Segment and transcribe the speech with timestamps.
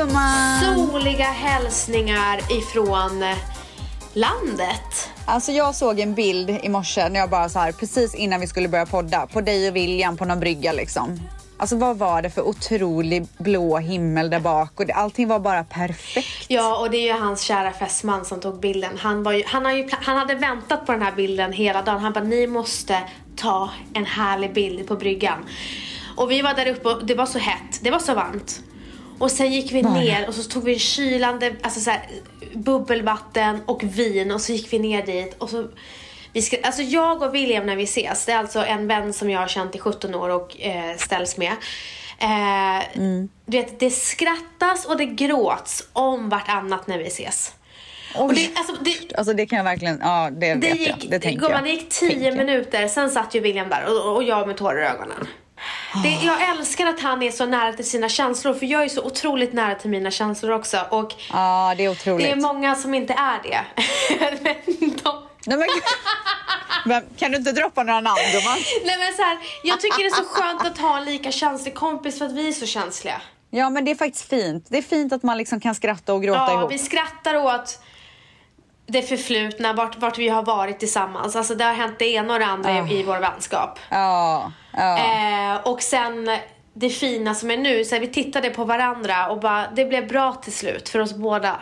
[0.00, 0.88] Gumman!
[0.88, 3.24] Soliga hälsningar ifrån
[4.12, 5.10] landet.
[5.24, 8.46] Alltså jag såg en bild i morse när jag bara så här precis innan vi
[8.46, 11.20] skulle börja podda på dig och William på någon brygga liksom.
[11.56, 15.64] Alltså vad var det för otrolig blå himmel där bak och det, allting var bara
[15.64, 16.44] perfekt.
[16.48, 18.98] Ja, och det är ju hans kära fästman som tog bilden.
[18.98, 22.00] Han, var ju, han, har ju, han hade väntat på den här bilden hela dagen.
[22.00, 22.98] Han bara, ni måste
[23.36, 25.38] ta en härlig bild på bryggan.
[26.16, 28.62] Och vi var där uppe och det var så hett, det var så varmt.
[29.20, 32.00] Och sen gick vi ner och så tog vi en kylande, alltså så här,
[32.54, 35.68] bubbelvatten och vin och så gick vi ner dit och så
[36.32, 39.30] vi ska, alltså jag och William när vi ses, det är alltså en vän som
[39.30, 41.52] jag har känt i 17 år och eh, ställs med.
[42.18, 42.84] Eh,
[43.46, 47.54] Du vet, det skrattas och det gråts om vartannat när vi ses.
[48.14, 51.10] Och det, alltså, det, Alltså det kan jag verkligen, ja det, det vet gick, jag.
[51.10, 51.64] Det tänker gumman, jag.
[51.64, 52.32] det gick tio Tänker.
[52.32, 55.26] minuter, sen satt ju William där och, och jag med tårar i ögonen.
[56.02, 59.02] Det, jag älskar att han är så nära till sina känslor för jag är så
[59.04, 62.26] otroligt nära till mina känslor också och Ja det är otroligt.
[62.26, 63.60] det är många som inte är det.
[64.42, 65.66] Men de, Nej, men,
[66.84, 68.58] men, kan du inte droppa några namn gumman?
[68.84, 71.74] nej men så här, jag tycker det är så skönt att ha en lika känslig
[71.74, 73.20] kompis för att vi är så känsliga.
[73.50, 74.66] Ja men det är faktiskt fint.
[74.68, 76.72] Det är fint att man liksom kan skratta och gråta Ja, ihop.
[76.72, 77.78] vi skrattar åt
[78.86, 81.36] det förflutna, vart, vart vi har varit tillsammans.
[81.36, 83.78] Alltså det har hänt det ena och det andra i, i vår vänskap.
[83.88, 84.98] Ja, ja.
[84.98, 86.30] Eh, och sen
[86.72, 90.08] det fina som är nu, så här, vi tittade på varandra och bara, det blev
[90.08, 91.60] bra till slut för oss båda.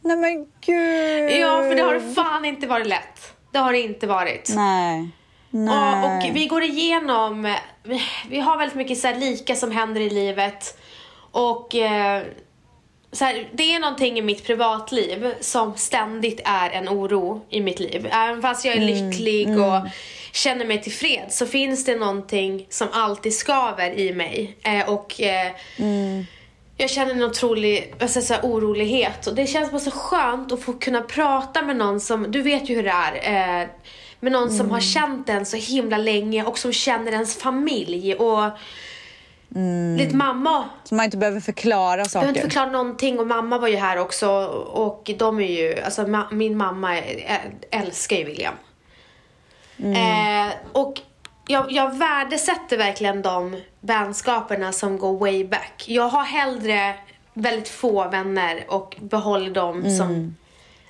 [0.00, 1.30] Nej men gud.
[1.30, 3.34] Ja, för det har fan inte varit lätt.
[3.52, 4.52] Det har det inte varit.
[4.54, 5.08] Nej.
[5.50, 6.30] Och, Nej.
[6.30, 10.78] och vi går igenom, vi, vi har väldigt mycket så lika som händer i livet.
[11.30, 12.22] Och eh,
[13.12, 17.80] så här, det är någonting i mitt privatliv som ständigt är en oro i mitt
[17.80, 18.08] liv.
[18.12, 19.88] Även fast jag är lycklig och
[20.32, 24.56] känner mig tillfreds så finns det någonting som alltid skaver i mig.
[24.64, 25.52] Eh, och eh,
[26.76, 30.62] jag känner en otrolig ska jag säga, orolighet och det känns bara så skönt att
[30.62, 33.68] få kunna prata med någon som, du vet ju hur det är, eh,
[34.20, 38.50] med någon som har känt en så himla länge och som känner ens familj och
[39.98, 42.12] lite mamma Så man inte behöver förklara saker.
[42.20, 44.28] behöver inte förklara någonting och mamma var ju här också
[44.72, 46.98] och de är ju, alltså ma- min mamma
[47.70, 48.54] älskar ju William.
[49.78, 51.00] Eh, och
[51.46, 55.84] jag, jag värdesätter verkligen de vänskaperna som går way back.
[55.86, 56.94] Jag har hellre
[57.34, 60.36] väldigt få vänner och behåller dem som,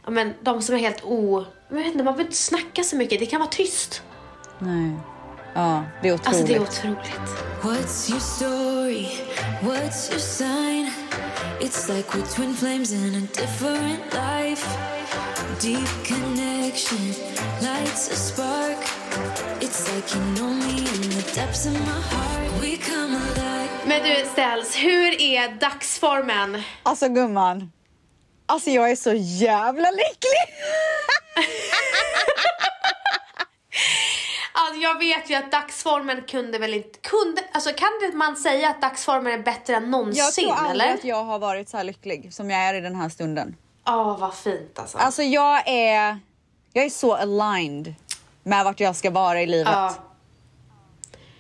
[0.05, 2.97] ja men de som är helt o, jag vet inte, man behöver inte snacka så
[2.97, 4.03] mycket, det kan vara tyst.
[4.59, 4.93] Nej.
[5.55, 6.27] Ja, det är otroligt.
[6.29, 7.13] Alltså det är otroligt.
[7.63, 9.07] What's your story?
[9.63, 10.91] What's your sign?
[11.61, 14.67] It's like we're twin flames in a different life.
[15.61, 17.15] Deep connection
[17.61, 18.79] lights a spark.
[19.61, 22.61] It's like you know me in the depths of my heart.
[22.61, 23.71] We come alive.
[23.87, 26.63] Men du Ställs, hur är dagsformen?
[26.83, 27.73] Alltså gumman.
[28.47, 30.55] Alltså jag är så jävla lycklig.
[34.55, 38.81] Alltså jag vet ju att dagsformen kunde väl inte, kunde, alltså kan man säga att
[38.81, 40.95] dagsformen är bättre än Jag någonsin tror aldrig eller?
[40.95, 43.57] att jag har varit så lycklig som jag är i den här stunden.
[43.85, 44.99] Ja, vad fint alltså.
[44.99, 46.19] Alltså jag är,
[46.73, 47.95] jag är så aligned
[48.43, 49.73] med vart jag ska vara i livet.
[49.73, 49.95] ja.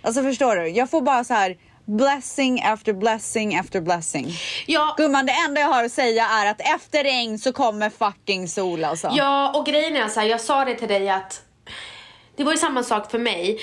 [0.04, 0.68] Alltså förstår du?
[0.68, 4.32] Jag får bara så här blessing after blessing after blessing.
[4.66, 8.48] Ja, Gumman, det enda jag har att säga är att efter regn så kommer fucking
[8.48, 9.10] sol alltså.
[9.14, 11.42] ja, och grejen är så här, jag sa det till dig att
[12.36, 13.58] det var ju samma sak för mig.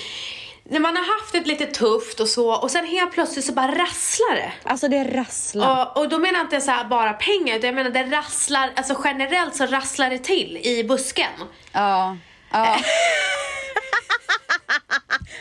[0.64, 3.74] När man har haft det lite tufft och så och sen helt plötsligt så bara
[3.74, 4.52] rasslar det.
[4.62, 5.92] Alltså det rasslar.
[5.96, 9.00] Och, och då menar jag inte så bara pengar utan jag menar det rasslar, alltså
[9.04, 11.32] generellt så rasslar det till i busken.
[11.72, 12.16] Ja.
[12.50, 12.76] ja.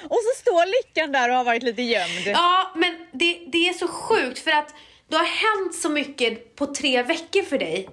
[0.04, 2.28] och så står lyckan där och har varit lite gömd.
[2.28, 4.74] Ja, men det, det är så sjukt för att
[5.10, 7.90] det har hänt så mycket på tre veckor för dig.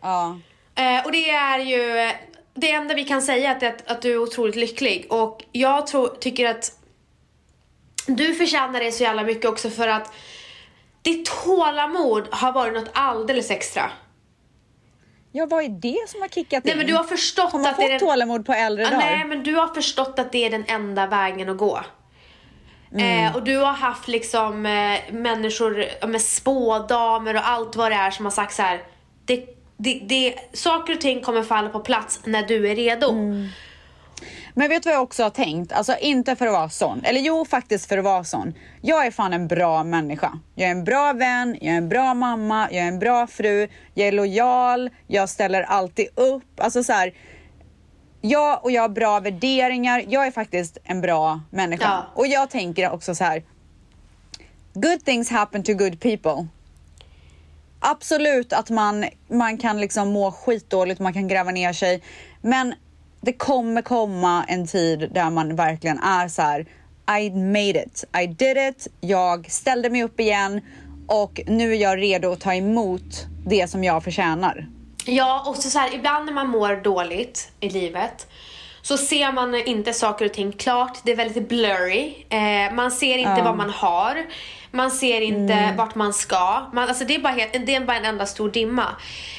[0.00, 0.38] Ja.
[0.74, 2.10] Eh, och det är ju,
[2.54, 5.06] det enda vi kan säga är att, att du är otroligt lycklig.
[5.10, 6.72] Och jag tror, tycker att
[8.06, 10.12] du förtjänar det så jävla mycket också för att
[11.02, 13.90] ditt tålamod har varit något alldeles extra.
[15.32, 16.78] Ja, vad är det som har kickat Nej in?
[16.78, 18.08] men du har förstått Har man att det är fått den...
[18.08, 19.06] tålamod på äldre Ja, dagar?
[19.06, 21.80] Nej men du har förstått att det är den enda vägen att gå.
[22.92, 23.26] Mm.
[23.26, 28.10] Eh, och du har haft liksom eh, människor med spådamer och allt vad det är
[28.10, 28.82] som har sagt så här.
[29.24, 33.10] Det, det, det, saker och ting kommer falla på plats när du är redo.
[33.10, 33.48] Mm.
[34.54, 35.72] Men vet du vad jag också har tänkt?
[35.72, 38.54] Alltså inte för att vara sån, eller jo faktiskt för att vara sån.
[38.80, 40.38] Jag är fan en bra människa.
[40.54, 43.68] Jag är en bra vän, jag är en bra mamma, jag är en bra fru,
[43.94, 46.60] jag är lojal, jag ställer alltid upp.
[46.60, 47.14] Alltså så här,
[48.20, 51.84] jag och jag har bra värderingar, jag är faktiskt en bra människa.
[51.84, 52.06] Ja.
[52.14, 53.42] Och jag tänker också så här.
[54.74, 56.46] Good things happen to good people.
[57.86, 62.02] Absolut att man, man kan liksom må skitdåligt, man kan gräva ner sig.
[62.42, 62.74] Men
[63.20, 66.66] det kommer komma en tid där man verkligen är så här.
[67.20, 70.60] I made it, I did it, jag ställde mig upp igen
[71.08, 74.66] och nu är jag redo att ta emot det som jag förtjänar.
[75.06, 78.26] Ja, och så, här, ibland när man mår dåligt i livet
[78.82, 80.98] så ser man inte saker och ting klart.
[81.04, 82.26] Det är väldigt blurry.
[82.28, 84.16] Eh, man ser inte vad man har.
[84.74, 85.76] Man ser inte Mm.
[85.76, 86.66] vart man ska.
[86.72, 88.86] Man, alltså det, är bara helt, det är bara en enda stor dimma.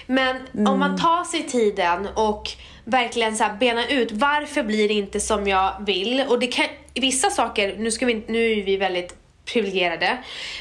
[0.06, 0.68] Men Mm.
[0.74, 2.52] om man tar sig tiden och
[2.84, 6.24] verkligen så bena ut varför blir det inte som jag vill.
[6.30, 9.16] Och det kan, vissa saker, nu, ska vi, nu är vi väldigt
[9.54, 10.18] privilegierade.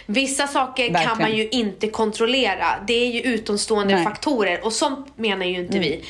[0.07, 1.19] Vissa saker kan Verkligen.
[1.19, 2.67] man ju inte kontrollera.
[2.87, 4.05] Det är ju utomstående Nej.
[4.05, 6.05] faktorer och sånt menar ju inte vi.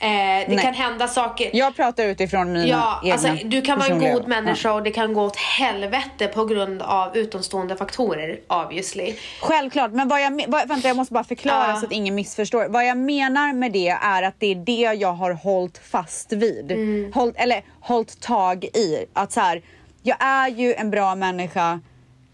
[0.00, 0.58] Eh, det Nej.
[0.58, 1.50] kan hända saker.
[1.52, 4.90] Jag pratar utifrån mina Ja, egna alltså, du kan vara en god människa och det
[4.90, 9.14] kan gå åt helvete på grund av utomstående faktorer, obviously.
[9.40, 11.76] Självklart, men vad jag, vad, vänta jag måste bara förklara Ja.
[11.76, 12.66] så att ingen missförstår.
[12.68, 16.72] Vad jag menar med det är att det är det jag har hållit fast vid.
[16.72, 17.12] Mm.
[17.12, 19.06] Hållt, eller hållit tag i.
[19.12, 19.62] Att så här,
[20.02, 21.80] jag är ju en bra människa.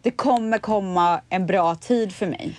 [0.03, 2.55] Det kommer komma en bra tid för mig.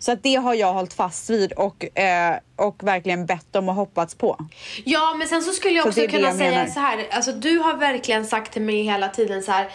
[0.00, 3.74] Så att det har jag hållit fast vid och, eh, och verkligen bett om och
[3.74, 4.38] hoppats på.
[4.84, 6.66] Ja, men sen så skulle jag Så också kunna jag säga menar.
[6.66, 7.06] så här.
[7.10, 9.68] Alltså du har verkligen sagt till mig hela tiden så här.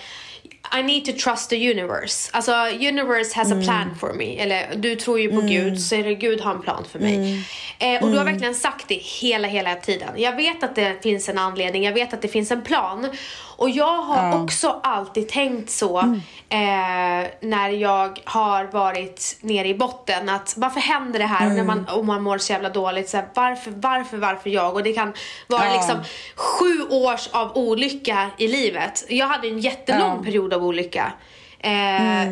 [0.79, 2.29] I need to trust the universe.
[2.33, 3.59] Alltså universe has Mm.
[3.59, 4.35] a plan for me.
[4.37, 7.15] Eller du tror ju på Gud, så är det Gud har en plan för mig.
[7.15, 7.95] Mm.
[7.97, 10.09] Eh, och du har verkligen sagt det hela, hela tiden.
[10.17, 13.09] Jag vet att det finns en anledning, jag vet att det finns en plan.
[13.57, 16.15] Och jag har också alltid tänkt så Mm.
[16.49, 20.29] eh, när jag har varit nere i botten.
[20.29, 21.45] Att varför händer det här?
[21.47, 21.67] Och när Mm.
[21.85, 23.09] man, och man mår så jävla dåligt.
[23.09, 24.73] Så här, varför, varför, varför jag?
[24.73, 25.13] Och det kan
[25.47, 25.73] vara Ja.
[25.73, 25.97] liksom
[26.35, 29.05] sju års av olycka i livet.
[29.09, 30.23] Jag hade en jättelång Ja.
[30.23, 31.13] period av olycka.
[31.59, 32.27] Eh,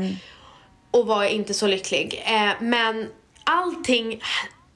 [0.91, 2.23] Och var inte så lycklig.
[2.25, 3.07] Eh, men
[3.43, 4.21] allting,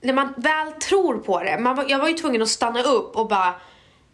[0.02, 1.58] när man väl tror på det.
[1.60, 3.54] Man jag var ju tvungen att stanna upp och bara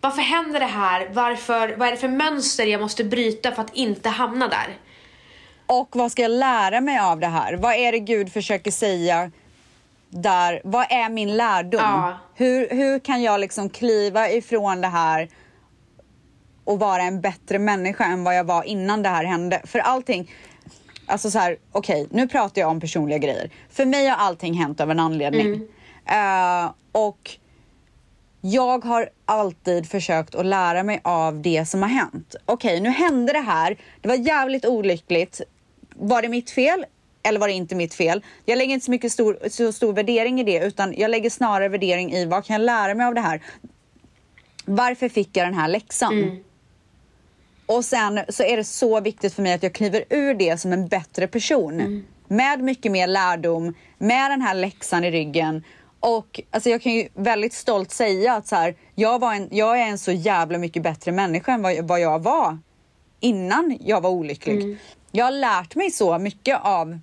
[0.03, 1.09] varför händer det här?
[1.13, 4.77] Varför, vad är det för mönster jag måste bryta för att inte hamna där?
[5.65, 7.53] Och vad ska jag lära mig av det här?
[7.53, 9.31] Vad är det Gud försöker säga
[10.09, 10.61] där?
[10.63, 11.81] Vad är min lärdom?
[11.81, 12.17] Ja.
[12.35, 15.29] Hur, hur kan jag liksom kliva ifrån det här
[16.63, 19.61] och vara en bättre människa än vad jag var innan det här hände?
[19.65, 20.31] För allting,
[21.05, 23.49] alltså så här, okej, nu pratar jag om personliga grejer.
[23.69, 25.67] För mig har allting hänt av en anledning.
[26.05, 27.37] Eh, och
[28.45, 32.35] jag har alltid försökt att lära mig av det som har hänt.
[32.45, 33.77] Okej, nu hände det här.
[34.01, 35.41] Det var jävligt olyckligt.
[35.95, 36.85] Var det mitt fel?
[37.23, 38.23] Eller var det inte mitt fel?
[38.45, 41.69] Jag lägger inte så mycket stor, så stor värdering i det utan jag lägger snarare
[41.69, 43.41] värdering i vad kan jag lära mig av det här?
[44.65, 46.13] Varför fick jag den här läxan?
[47.65, 50.73] Och sen så är det så viktigt för mig att jag kliver ur det som
[50.73, 51.77] en bättre person.
[52.27, 55.63] Med mycket mer lärdom, med den här läxan i ryggen.
[56.03, 59.79] Och alltså jag kan ju väldigt stolt säga att så här, jag, var en, jag
[59.79, 62.57] är en så jävla mycket bättre människa än vad, vad jag var
[63.19, 64.77] innan jag var olycklig.
[65.11, 66.99] Jag har lärt mig så mycket av,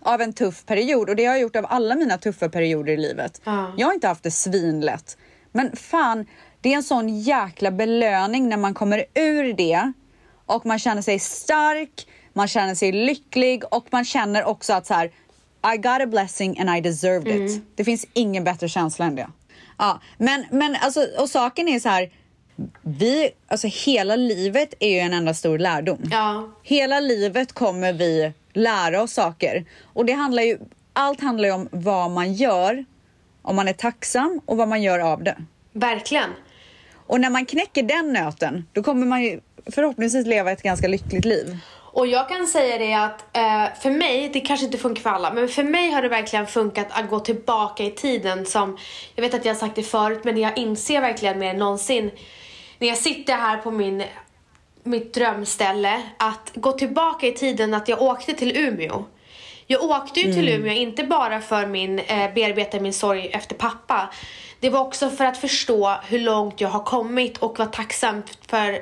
[0.00, 2.96] av en tuff period och det har jag gjort av alla mina tuffa perioder i
[2.96, 3.40] livet.
[3.44, 3.74] Ja.
[3.76, 5.18] Jag har inte haft det svinlätt.
[5.52, 6.26] Men fan,
[6.60, 9.92] det är en sån jäkla belöning när man kommer ur det
[10.46, 14.94] och man känner sig stark, man känner sig lycklig och man känner också att så
[14.94, 15.10] här,
[15.62, 17.62] I got a blessing and I deserved it.
[17.74, 19.28] Det finns ingen bättre känsla än det.
[19.78, 22.10] Ja, men, men alltså, och saken är så här,
[22.82, 25.98] vi, alltså hela livet är ju en enda stor lärdom.
[26.10, 26.50] Ja.
[26.62, 29.64] Hela livet kommer vi lära oss saker.
[29.82, 30.58] Och det handlar ju,
[30.92, 32.84] allt handlar ju om vad man gör,
[33.42, 35.36] om man är tacksam och vad man gör av det.
[35.72, 36.30] Verkligen.
[37.06, 41.24] Och när man knäcker den nöten, då kommer man ju förhoppningsvis leva ett ganska lyckligt
[41.24, 41.58] liv.
[41.92, 45.32] Och jag kan säga det att eh, för mig, det kanske inte funkar för alla,
[45.32, 48.78] men för mig har det verkligen funkat att gå tillbaka i tiden som,
[49.14, 52.10] jag vet att jag har sagt det förut, men jag inser verkligen mer än någonsin
[52.78, 54.02] när jag sitter här på min,
[54.82, 59.04] mitt drömställe, att gå tillbaka i tiden att jag åkte till Umeå.
[59.66, 64.08] Jag åkte ju till Umeå, inte bara för min, eh, bearbeta min sorg efter pappa.
[64.60, 68.78] Det var också för att förstå hur långt jag har kommit och vara tacksam för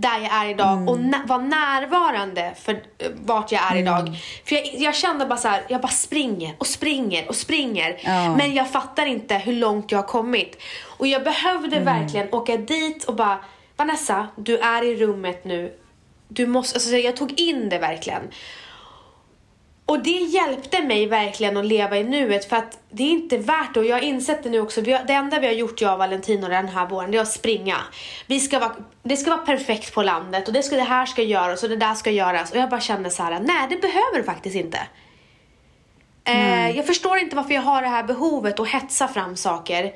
[0.00, 4.16] där jag är idag och nä- vara närvarande för eh, vart jag är idag.
[4.44, 7.96] För jag, jag kände bara så här, jag bara springer och springer och springer.
[8.04, 8.36] Ja.
[8.36, 10.56] Men jag fattar inte hur långt jag har kommit.
[10.98, 13.38] Och jag behövde verkligen åka dit och bara,
[13.76, 15.72] Vanessa, du är i rummet nu.
[16.28, 18.22] Du måste, alltså jag tog in det verkligen.
[19.88, 23.74] Och det hjälpte mig verkligen att leva i nuet för att det är inte värt
[23.74, 24.82] det och jag har insett det nu också.
[24.82, 27.76] Det enda vi har gjort jag och Valentino den här våren det är att springa.
[28.26, 31.22] Vi ska vara, det ska vara perfekt på landet och det, ska, det här ska
[31.22, 34.18] göras och det där ska göras och jag bara kände så här: nej det behöver
[34.18, 34.78] det faktiskt inte.
[36.24, 39.92] Eh, jag Jag förstår inte varför jag har det här behovet att hetsa fram saker.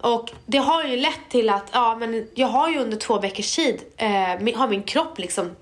[0.00, 3.56] Och det har ju lett till att, ja men jag har ju under två veckors
[3.56, 5.56] tid, eh, har min kropp liksom,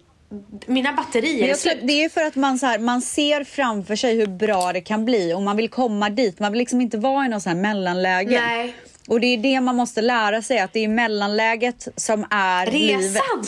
[0.66, 1.78] mina batterier är slut.
[1.82, 5.04] det är för att man, så här, man ser framför sig hur bra det kan
[5.04, 6.38] bli och man vill komma dit.
[6.38, 8.40] Man vill liksom inte vara i något så här mellanläge.
[8.40, 8.74] Nej.
[9.08, 13.00] Och det är det man måste lära sig, att det är mellanläget som är livet.
[13.00, 13.44] Resan!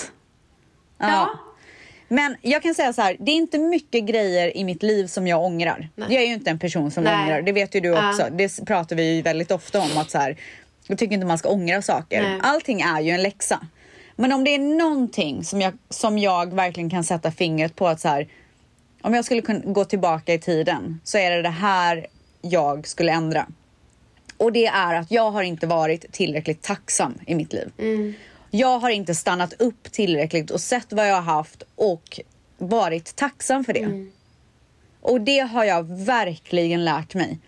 [0.99, 1.09] Ja.
[1.09, 1.39] Ja.
[2.09, 5.27] Men jag kan säga så här, det är inte mycket grejer i mitt liv som
[5.27, 5.89] jag ångrar.
[5.95, 6.09] Nej.
[6.15, 7.25] Jag är ju inte en person som Nej.
[7.25, 8.11] ångrar, det vet ju du Ja.
[8.11, 8.27] också.
[8.33, 10.37] Det pratar vi ju väldigt ofta om att så här,
[10.87, 12.23] jag tycker inte man ska ångra saker.
[12.23, 12.41] Nej.
[12.43, 13.67] Allting är ju en läxa.
[14.17, 18.01] Men om det är någonting som jag, som jag verkligen kan sätta fingret på att
[18.01, 18.29] så här,
[19.03, 22.07] om jag skulle kunna gå tillbaka i tiden så är det det här
[22.43, 23.47] jag skulle ändra.
[24.37, 27.71] Och det är att jag har inte varit tillräckligt tacksam i mitt liv.
[28.51, 32.21] Jag har inte stannat upp tillräckligt och sett vad jag har haft och
[32.59, 34.07] varit tacksam för det.
[35.01, 37.39] Och det har jag verkligen lärt mig.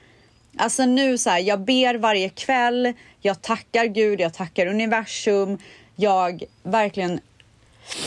[0.57, 5.59] Alltså nu så här, jag ber varje kväll, jag tackar Gud, jag tackar universum.
[6.01, 7.21] Jag verkligen,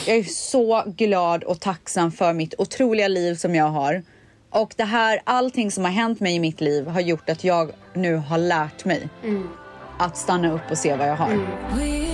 [0.07, 4.03] jag är så glad och tacksam för mitt otroliga liv som jag har.
[4.49, 7.71] Och det här, allting som har hänt mig i mitt liv har gjort att jag
[7.93, 9.09] nu har lärt mig
[9.99, 11.31] att stanna upp och se vad jag har.
[11.71, 12.07] Alive.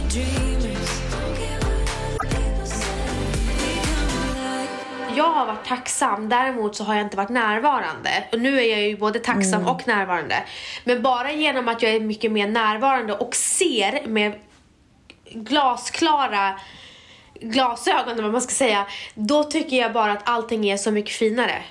[5.15, 8.09] Jag har varit tacksam, däremot så har jag inte varit närvarande.
[8.31, 9.67] Och nu är jag ju både tacksam Mm.
[9.75, 10.35] och närvarande.
[10.83, 14.33] Men bara genom att jag är mycket mer närvarande och ser med
[15.31, 16.59] glasklara
[17.41, 18.87] glasögon, eller vad man ska säga.
[19.15, 21.63] Då tycker jag bara att allting är så mycket finare.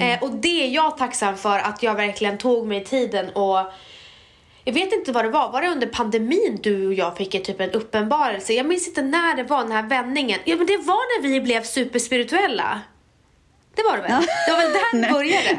[0.00, 3.72] Eh, och det är jag tacksam för, att jag verkligen tog mig tiden och
[4.64, 7.60] jag vet inte vad det var, var det under pandemin du och jag fick typ
[7.60, 8.52] en uppenbarelse?
[8.52, 10.40] Jag minns inte när det var den här vändningen.
[10.44, 12.80] Ja men det var när vi blev superspirituella.
[13.74, 14.26] Det var det väl?
[14.46, 15.48] Det var väl där det började?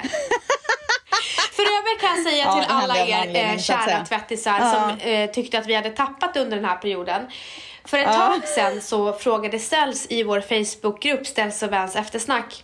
[1.52, 4.74] För övrigt kan jag säga Ja, till hände alla er eh, kära tvättisar Ja.
[5.00, 7.22] som eh, tyckte att vi hade tappat under den här perioden.
[7.86, 8.14] För ett Ja.
[8.14, 12.64] tag sedan så frågade Ställs i vår Facebookgrupp Ställs och Väns eftersnack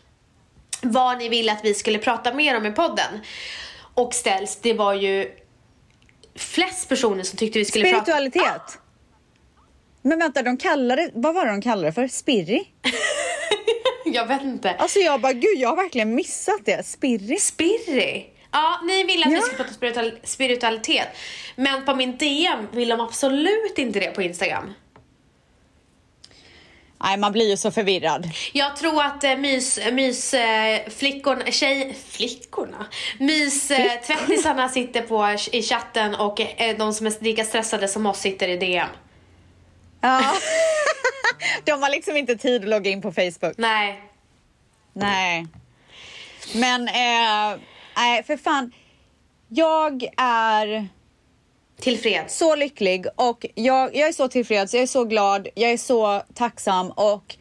[0.81, 3.19] vad ni ville att vi skulle prata mer om i podden.
[3.93, 5.31] Och Ställs, det var ju
[6.35, 8.03] flest personer som tyckte vi skulle prata...
[8.05, 8.77] Spiritualitet.
[10.01, 12.07] Men vänta, de kallade, vad var det de kallade det för?
[12.07, 12.67] Spirri?
[14.13, 14.71] Jag vet inte.
[14.71, 16.85] Alltså jag bara, gud jag har verkligen missat det.
[16.85, 17.37] Spirri?
[17.39, 18.25] Spirri.
[18.51, 19.41] Ja, ni ville att vi Ja.
[19.41, 21.07] skulle prata spiritual spiritualitet.
[21.55, 24.73] Men på min DM vill de absolut inte det på Instagram.
[27.03, 28.29] Nej, man blir ju så förvirrad.
[28.53, 32.85] Jag tror att eh, mys, mys eh, flickorna, tjej, flickorna?
[33.19, 38.19] Mys eh, sitter på i chatten och eh, de som är lika stressade som oss
[38.19, 38.87] sitter i DM.
[40.01, 40.21] Ja.
[41.65, 43.53] de har liksom inte tid att logga in på Facebook.
[43.57, 44.01] Nej.
[44.93, 45.47] Nej.
[46.55, 47.59] Men, eh,
[47.97, 48.71] nej för fan.
[49.47, 50.87] Jag är
[51.81, 52.37] Tillfreds.
[52.37, 56.21] så lycklig och jag, jag är så tillfreds, jag är så glad, jag är så
[56.33, 57.35] tacksam och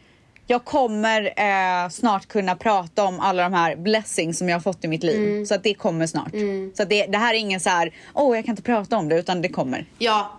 [0.46, 4.84] jag kommer eh, snart kunna prata om alla de här blessings som jag har fått
[4.84, 5.44] i mitt liv.
[5.44, 6.32] Så att det kommer snart.
[6.76, 9.08] Så att det, det här är ingen så här, åh jag kan inte prata om
[9.08, 9.86] det, utan det kommer.
[9.98, 10.32] Ja.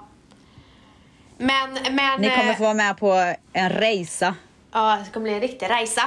[1.42, 2.22] Men, men...
[2.22, 4.36] Ni kommer eh, få vara med på en resa.
[4.74, 6.04] Ja, det kommer bli en riktig resa.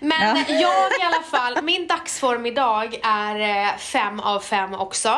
[0.00, 0.44] Men Ja.
[0.48, 5.08] jag i alla fall, min dagsform idag är eh, fem av fem också.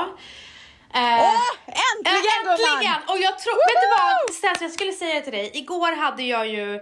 [0.95, 2.79] Eh, Åh, äntligen Ja, äntligen!
[2.79, 3.03] gumman!
[3.09, 6.49] Och jag tror, vet du vad Stens, jag skulle säga till dig, igår hade jag
[6.49, 6.81] ju,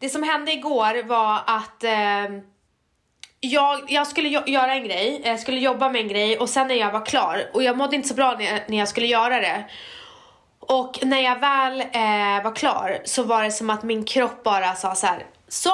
[0.00, 2.38] det som hände igår var att eh,
[3.40, 6.68] jag, jag skulle jo- göra en grej, jag skulle jobba med en grej och sen
[6.68, 9.06] när jag var klar, och jag mådde inte så bra när jag, när jag skulle
[9.06, 9.64] göra det.
[10.72, 14.74] Och när jag väl eh, var klar så var det som att min kropp bara
[14.74, 15.26] sa så här.
[15.48, 15.70] Så,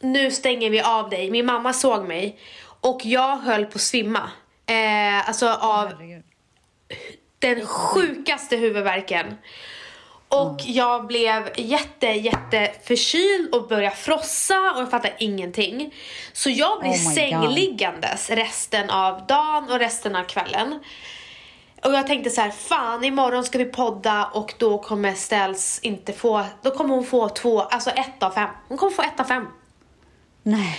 [0.00, 1.30] nu stänger vi av dig.
[1.30, 2.38] Min mamma såg mig
[2.80, 4.30] och jag höll på att svimma.
[4.66, 6.22] Eh, alltså av Herregud.
[7.38, 9.34] den sjukaste huvudvärken.
[10.28, 15.94] Och jag blev jätte, jätte förkyld och började frossa och jag fattade ingenting.
[16.32, 20.80] Så jag blev Oh sängliggandes resten av dagen och resten av kvällen.
[21.84, 26.12] Och jag tänkte så här, fan imorgon ska vi podda och då kommer Ställs inte
[26.12, 28.48] få, då kommer hon få två, alltså ett av fem.
[28.68, 29.46] Hon kommer få ett av fem.
[30.42, 30.78] Nej.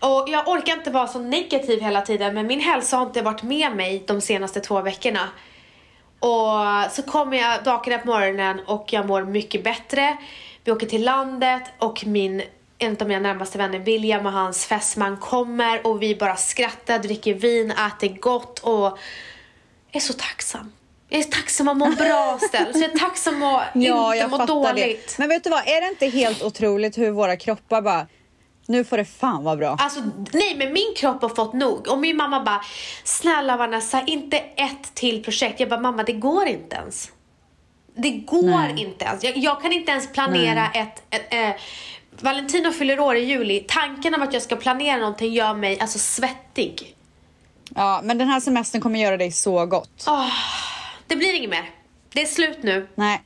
[0.00, 3.42] Och jag orkar inte vara så negativ hela tiden men min hälsa har inte varit
[3.42, 5.28] med mig de senaste två veckorna.
[6.18, 10.16] Och så kommer jag, vaknar på morgonen och jag mår mycket bättre.
[10.64, 12.42] Vi åker till landet och min,
[12.78, 17.34] en av mina närmaste vänner William och hans fästman kommer och vi bara skrattar, dricker
[17.34, 18.98] vin, äter gott och
[19.96, 20.72] är så tacksam.
[21.08, 22.76] Jag är tacksam att må bra ställd.
[22.76, 25.08] Så jag är tacksam att Ja, inte må dåligt.
[25.08, 25.18] det.
[25.18, 28.06] Men vet du vad, är det inte helt otroligt hur våra kroppar bara
[28.66, 29.76] Nu får det fan vara bra.
[29.80, 30.00] Alltså
[30.32, 32.60] nej men min kropp har fått nog och min mamma bara
[33.04, 35.60] Snälla Vanessa, inte ett till projekt.
[35.60, 37.10] Jag bara mamma det går inte ens.
[37.96, 38.74] Det går Nej.
[38.82, 39.24] inte ens.
[39.24, 41.60] Jag, jag kan inte ens planera ett, ett eh,
[42.20, 43.64] Valentino fyller år i juli.
[43.68, 46.96] Tanken om att jag ska planera någonting gör mig alltså svettig.
[47.74, 50.04] Ja, men den här semestern kommer göra dig så gott.
[50.06, 50.28] Åh,
[51.06, 51.70] det blir inget mer.
[52.12, 52.88] Det är slut nu.
[52.94, 53.22] Nej,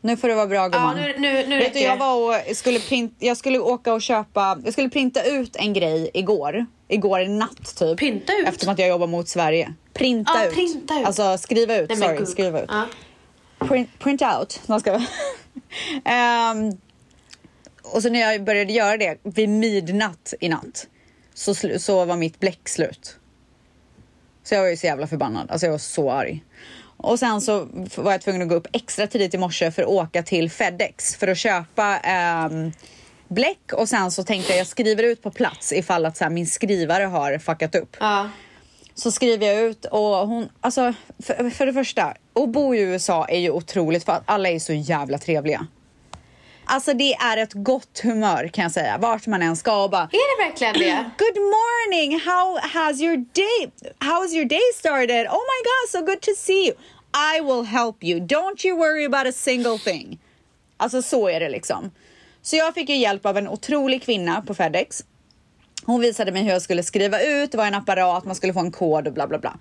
[0.00, 0.96] nu får det vara bra gumman.
[0.96, 2.14] nu- nu- nu Vet du, jag var
[2.50, 6.66] och skulle print, jag skulle åka och köpa, jag skulle printa ut en grej igår.
[6.88, 7.98] Igår natt typ.
[7.98, 8.48] Printa ut?
[8.48, 9.74] Eftersom att jag jobbar mot Sverige.
[9.94, 10.54] Printa Ja, ut.
[10.54, 11.06] printa ut.
[11.06, 12.28] Alltså skriva ut, Nej, sorry, gud.
[12.28, 12.70] skriva ut.
[12.72, 12.86] Ja.
[13.66, 14.60] Print, print out.
[14.66, 14.90] Man ska...
[16.04, 16.72] Ehm,
[17.82, 20.86] och så när jag började göra det vid midnatt i natt
[21.34, 23.17] så, så var mitt bläck slut.
[24.48, 25.50] Så jag var ju så jävla förbannad.
[25.50, 26.44] Alltså jag var så arg.
[26.96, 29.88] Och sen så var jag tvungen att gå upp extra tidigt i morse för att
[29.88, 32.72] åka till Fedex för att köpa ehm,
[33.28, 36.30] bläck och sen så tänkte jag jag skriver ut på plats ifall att så här,
[36.30, 37.96] min skrivare har fuckat upp.
[38.00, 38.30] Ja.
[38.94, 43.26] Så skriver jag ut och hon, alltså för, för det första, att bo i USA
[43.28, 45.66] är ju otroligt för att alla är så jävla trevliga.
[46.70, 50.02] Alltså det är ett gott humör kan jag säga, vart man än ska och bara
[50.02, 50.08] Är
[50.38, 51.10] det verkligen det?
[51.18, 55.26] Good morning, how has your day, how's your day started?
[55.26, 56.74] Oh my god, so good to see you.
[57.36, 60.18] I will help you, don't you worry about a single thing.
[60.76, 61.90] Alltså så är det liksom.
[62.42, 65.04] Så jag fick ju hjälp av en otrolig kvinna på Fedex.
[65.84, 68.60] Hon visade mig hur jag skulle skriva ut, det var en apparat, man skulle få
[68.60, 69.56] en kod och bla bla bla.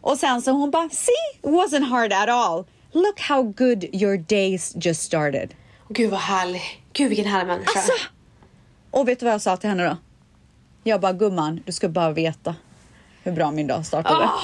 [0.00, 2.64] Och sen så hon bara, see, it wasn't hard at all.
[2.92, 5.54] Look how good your days just started.
[5.88, 6.82] Gud vad härlig.
[6.92, 7.78] Gud vilken härlig människa.
[7.78, 7.92] Alltså!
[8.90, 9.96] Och vet du vad jag sa till henne då?
[10.84, 12.54] Jag bara, gumman, du ska bara veta
[13.22, 14.24] hur bra min dag startade.
[14.24, 14.42] Åh.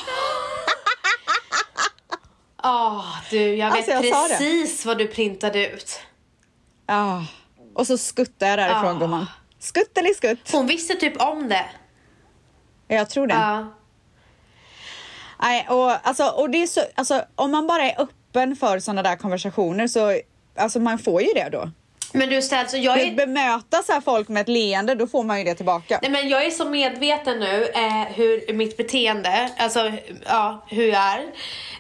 [2.64, 6.00] Åh, du, jag vet Alltså, jag precis vad du printade ut.
[6.86, 7.20] Ah.
[7.74, 8.98] Och så skuttade jag därifrån Ah.
[9.00, 9.26] gumman.
[9.58, 10.52] Skutt eller skutt?
[10.52, 11.64] Hon visste typ om det.
[12.88, 13.34] Jag tror det.
[13.34, 13.72] Ja.
[15.42, 19.02] Nej, och, alltså, och det är så, alltså, om man bara är öppen för sådana
[19.02, 20.20] där konversationer så
[20.56, 21.70] alltså, man får ju det då.
[22.12, 23.14] Men du Stel, så jag är...
[23.14, 25.98] bemöta så här folk med ett leende, då får man ju det tillbaka.
[26.02, 29.92] Nej, men jag är så medveten nu eh, hur mitt beteende, alltså
[30.26, 31.22] ja, hur jag är.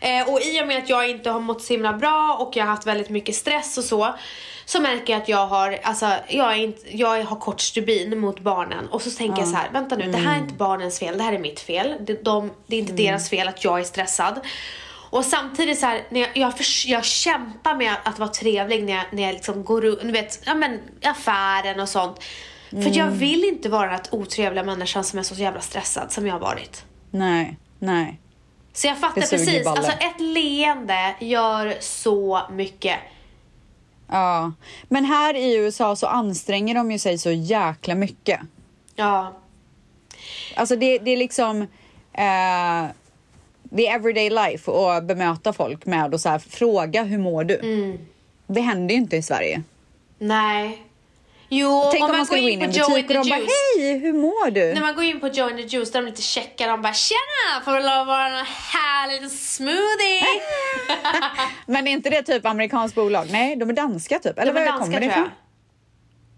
[0.00, 2.64] Eh, och i och med att jag inte har mått så himla bra och jag
[2.64, 4.14] har haft väldigt mycket stress och så.
[4.64, 8.40] Så märker jag att jag har, alltså jag, är inte, jag har kort stubin mot
[8.40, 8.88] barnen.
[8.88, 11.24] Och så tänker jag så här, vänta nu, det här är inte barnens fel, det
[11.24, 11.94] här är mitt fel.
[12.00, 14.40] Det, de, det är inte deras fel att jag är stressad.
[15.12, 16.52] Och samtidigt så här, när jag, jag,
[16.86, 20.42] jag kämpar med att vara trevlig när jag, när jag liksom går runt, du vet,
[20.46, 22.22] ja men affären och sånt.
[22.70, 26.26] För jag vill inte vara den här otrevliga människan som är så jävla stressad som
[26.26, 26.84] jag har varit.
[27.10, 28.20] Nej, nej.
[28.72, 32.98] Så jag fattar precis, alltså ett leende gör så mycket.
[34.08, 34.52] Ja.
[34.88, 38.40] Men här i USA så anstränger de ju sig så jäkla mycket.
[38.94, 39.32] Ja.
[40.56, 41.62] Alltså det, det är liksom
[42.12, 42.86] eh,
[43.74, 47.58] det är everyday life att bemöta folk med och så här, fråga hur mår du?
[47.58, 47.98] Mm.
[48.46, 49.62] Det händer ju inte i Sverige.
[50.18, 50.82] Nej.
[51.48, 53.24] Jo, Tänk om man, går skulle gå in i en på Joe butik och and
[53.24, 54.74] de the bara hej, hur mår du?
[54.74, 56.92] När man går in på Joe and the Juice, de är lite checka, de bara
[56.92, 60.22] tjena, får att vara en härlig smoothie?
[61.66, 63.26] Men är inte det typ amerikanskt bolag?
[63.30, 64.38] Nej, de är danska typ.
[64.38, 65.28] Eller de var danska kommer det ifrån?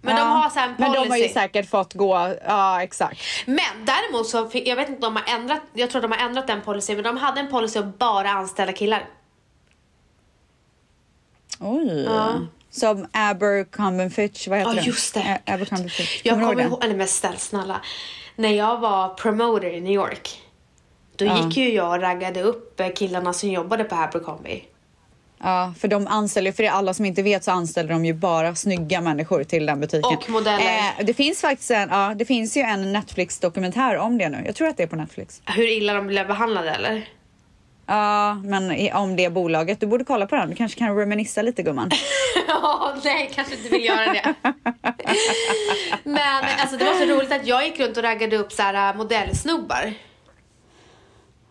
[0.04, 1.02] Men de Ja, har så en Men policy.
[1.04, 3.20] de har ju säkert fått gå, ja exakt.
[3.46, 6.46] Men däremot så, jag vet inte om de har ändrat, jag tror de har ändrat
[6.46, 9.04] den policy, men de hade en policy att bara anställa killar.
[11.60, 12.02] Oj.
[12.04, 12.32] Ja.
[12.70, 14.86] Som Abercrombie Fitch, vad heter Ja det?
[14.86, 15.20] just det.
[15.46, 16.20] A- Abercrombie Fitch.
[16.24, 17.80] Jag Kommer du kommer ihåg eller men snälla, snälla.
[18.36, 20.42] När jag var promoter i New York.
[21.16, 21.38] Då Ja.
[21.44, 24.64] gick ju jag och raggade upp eh, killarna som jobbade på Abercrombie.
[25.44, 29.00] Ja, för de anställer, för alla som inte vet så anställer de ju bara snygga
[29.00, 30.18] människor till den butiken.
[30.18, 30.58] Och modeller.
[30.98, 34.42] Eh, det finns faktiskt en, ja, det finns ju en Netflix-dokumentär om det nu.
[34.46, 35.42] Jag tror att det är på Netflix.
[35.44, 37.08] Hur illa de blev behandlade eller?
[37.86, 39.80] Ja, men om det bolaget.
[39.80, 40.50] Du borde kolla på den.
[40.50, 41.90] Du kanske kan reminissa lite gumman.
[42.48, 44.34] Ja, nej, kanske inte vill göra det.
[46.04, 48.90] Men alltså det var så roligt att jag gick runt och raggade upp så här
[48.90, 49.94] äh, modellsnubbar.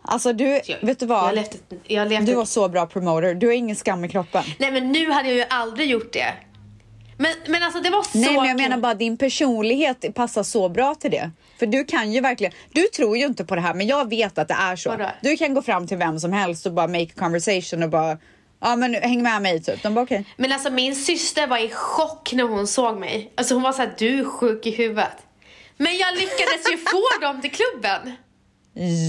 [0.05, 1.35] Alltså du, Jag, vet du Jag vad?
[1.35, 3.33] levde, ett- jag levde Du var så bra promoter.
[3.33, 4.43] Du har ingen skam i kroppen.
[4.59, 6.33] Nej men nu hade jag ju aldrig gjort det.
[7.17, 10.69] Men, men alltså det var så Nej men jag menar bara din personlighet passar så
[10.69, 11.31] bra till det.
[11.59, 14.37] För du kan ju verkligen, du tror ju inte på det här men jag vet
[14.37, 14.89] att det är så.
[14.89, 15.09] Vadå?
[15.21, 18.17] Du kan gå fram till vem som helst och bara make a conversation och bara
[18.61, 19.83] Ja men häng med mig typ.
[19.83, 20.25] De bara okej.
[20.37, 23.31] Men alltså min syster var i chock när hon såg mig.
[23.35, 25.17] Alltså hon var såhär, du är sjuk i huvudet.
[25.77, 28.11] Men jag lyckades ju få dem till klubben.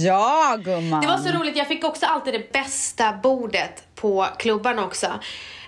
[0.04, 1.00] Ja gumman.
[1.00, 5.12] Det var så roligt, jag fick också alltid det bästa bordet på klubban också.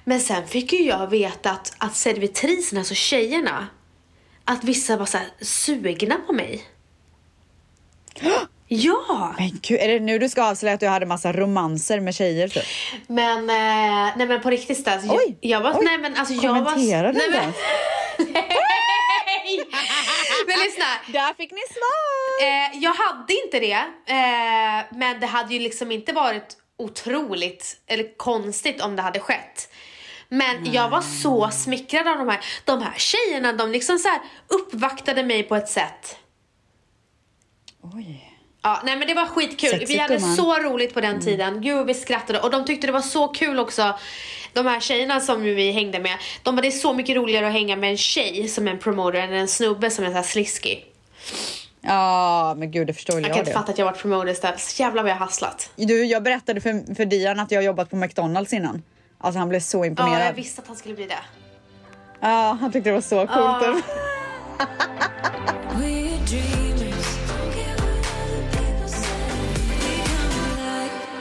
[0.05, 3.67] Men sen fick ju jag veta att, att servitriserna, alltså tjejerna,
[4.45, 6.65] att vissa var så sugna på mig.
[8.69, 9.35] Ja!
[9.39, 12.49] Men gud, är det nu du ska avslöja att du hade massa romanser med tjejer
[12.49, 12.65] typ?
[13.07, 15.85] Men, eh, nej men på riktigt jag- Oj, jag var, oj.
[15.85, 16.65] nej men alltså jag var...
[16.73, 17.53] Kommenterar du nej, men.
[21.07, 22.47] Där fick ni svar!
[22.47, 28.17] Eh, jag hade inte det, eh, men det hade ju liksom inte varit otroligt eller
[28.17, 29.73] konstigt om det hade skett.
[30.29, 32.41] Men jag var så smickrad av de här.
[32.65, 36.19] De här tjejerna, de liksom så här uppvaktade mig på ett sätt.
[37.95, 38.33] Oj.
[38.63, 39.71] Ja, nej men det var skitkul.
[39.71, 40.37] Sexigt, vi hade gumman.
[40.37, 41.61] så roligt på den tiden.
[41.61, 43.99] Gud vi skrattade och de tyckte det var så kul också.
[44.53, 46.19] De här tjejerna som vi hängde med.
[46.43, 49.19] De bara det är så mycket roligare att hänga med en tjej som en promoter
[49.19, 50.96] än en snubbe som är så här sliskig.
[51.81, 54.61] Ja, men gud det förstår Jag jag, kan inte fatta att jag varit promoter istället.
[54.61, 55.71] Så jävlar vad jag hasslat.
[55.77, 58.83] Du, jag berättade för, för Dian att jag har jobbat på McDonalds innan.
[59.19, 60.27] Alltså han blev så Ja, imponerad.
[60.27, 61.19] jag visste att han skulle bli det.
[62.21, 63.31] Ja, han tyckte det var så coolt.
[63.63, 63.77] Ja.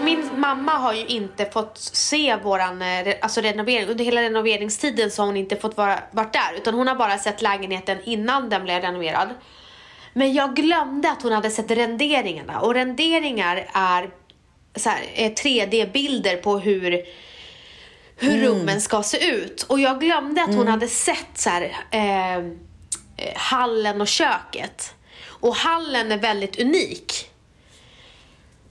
[0.02, 3.88] Min mamma har ju inte fått se våran eh, alltså renovering.
[3.90, 6.54] Under hela renoveringstiden så har hon inte fått vara, varit där.
[6.58, 9.28] Utan hon har bara sett lägenheten innan den blev renoverad.
[10.18, 12.60] Men jag glömde att hon hade sett renderingarna.
[12.60, 14.10] Och renderingar är,
[15.16, 17.06] är 3D-bilder på hur
[18.18, 19.64] hur rummen ska se ut.
[19.64, 22.44] Och jag glömde att hon hade sett så här, eh,
[23.36, 24.94] hallen och köket.
[25.26, 27.30] Och hallen är väldigt unik.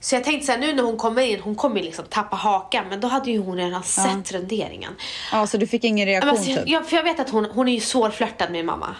[0.00, 2.88] Så jag tänkte så här, nu när hon kommer in, hon kommer liksom tappa hakan.
[2.88, 4.92] Men då hade ju hon redan sett renderingen.
[5.33, 6.68] Ja, så du fick ingen Men reaktion Alltså, jag, typ?
[6.68, 8.96] jag, för jag vet att hon, hon är ju svårflörtad med mamma.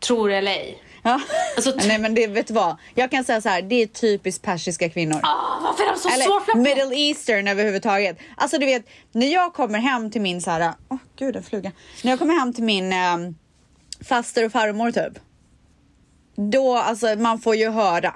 [0.00, 0.82] Tror eller ej.
[1.06, 1.20] Ja.
[1.56, 2.76] Alltså, Nej men det, vet du vad?
[2.94, 5.20] Jag kan säga så här, det är typiskt persiska kvinnor.
[5.22, 6.62] Ah, varför är de så Eller svårflörtade?
[6.64, 8.18] middle eastern överhuvudtaget.
[8.36, 11.72] Alltså du vet, när jag kommer hem till min så här, åh gud en fluga.
[12.02, 13.36] När jag kommer hem till min um,
[14.08, 15.18] faster och farmor typ.
[16.36, 18.14] Då, alltså man får ju höra.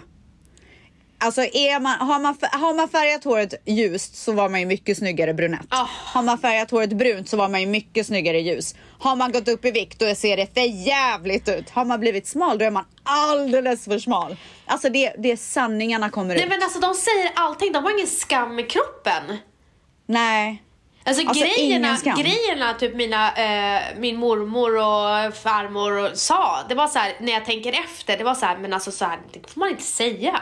[1.19, 4.99] Alltså är man, har, man, har man färgat håret ljust så var man ju mycket
[4.99, 5.67] snyggare brunett.
[5.69, 5.87] Ah.
[5.89, 8.75] Har man färgat håret brunt så var man ju mycket snyggare ljus.
[9.01, 11.71] Har man gått upp i vikt då ser det för jävligt ut.
[11.71, 14.37] Har man blivit smal då är man alldeles för smal.
[14.67, 16.51] Alltså det, det är sanningarna kommer Nej ut.
[16.51, 19.37] men alltså de säger allting, de har ingen skam i kroppen.
[20.07, 20.63] Nej.
[21.05, 26.87] Alltså, Alltså, grejerna, grejerna typ mina, eh, min mormor och farmor och sa, det var
[26.87, 29.51] så här när jag tänker efter, det var så här, men alltså så här, det
[29.51, 30.41] får man inte säga.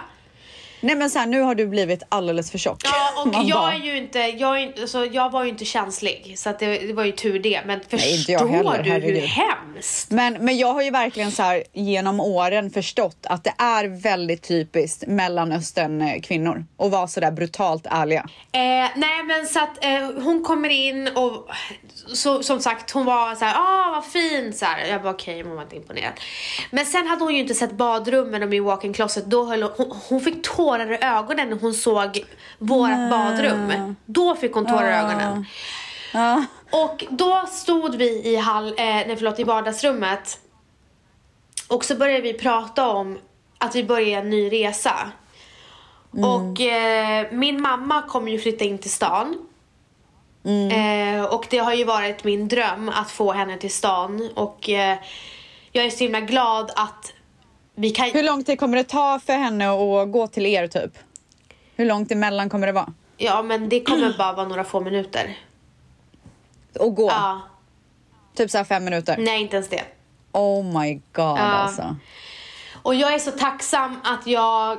[0.81, 2.81] Nej men så här, nu har du blivit alldeles för tjock.
[2.85, 5.65] Ja, och Man jag bara, är ju inte, jag, är, alltså, jag var ju inte
[5.65, 7.61] känslig så det, det var ju tur det.
[7.67, 9.23] Men Nej, förstår jag heller, du hur herregud.
[9.23, 10.11] hemskt?
[10.11, 14.43] Men, men jag har ju verkligen så här genom åren förstått att det är väldigt
[14.49, 18.27] typiskt mellanöstern eh, kvinnor att vara så där brutalt ärliga.
[18.53, 18.61] Eh,
[18.97, 21.49] nej men så att eh, hon kommer in och
[22.15, 24.87] så, som sagt hon var så här, ah vad fint så här.
[24.87, 26.13] Jag bara okej, hon var inte imponerad.
[26.71, 29.25] Men sen hade hon ju inte sett badrummen och min walk-in closet.
[29.27, 32.25] Då höll hon, hon, hon fick tårar i ögonen när hon såg
[32.59, 33.97] vårat badrum.
[34.07, 35.47] Då fick hon tårar i ögonen.
[36.15, 36.45] Ja.
[36.71, 40.39] Och då stod vi i, hall, eh, nej, förlåt, i vardagsrummet
[41.69, 43.19] och så började vi prata om
[43.59, 45.11] att vi börjar en ny resa.
[46.11, 49.39] Och eh, min mamma kommer ju flytta in till stan.
[50.73, 54.99] Eh, och det har ju varit min dröm att få henne till stan och eh,
[55.73, 57.13] jag är så himla glad att
[57.95, 58.11] kan...
[58.11, 60.99] Hur lång tid kommer det ta för henne att gå till er typ?
[61.77, 62.93] Hur långt emellan kommer det vara?
[63.17, 65.39] Ja men det kommer bara vara några få minuter.
[66.81, 67.09] Att gå?
[67.09, 67.41] Ja,
[68.35, 69.17] Typ så fem minuter?
[69.19, 69.83] nej inte ens det.
[70.33, 71.97] Oh my god alltså.
[72.83, 74.79] Och jag är så tacksam att jag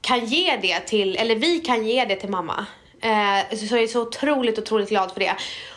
[0.00, 2.66] kan ge det till, eller vi kan ge det till mamma.
[3.00, 5.36] Eh, så jag är så otroligt, otroligt glad för det.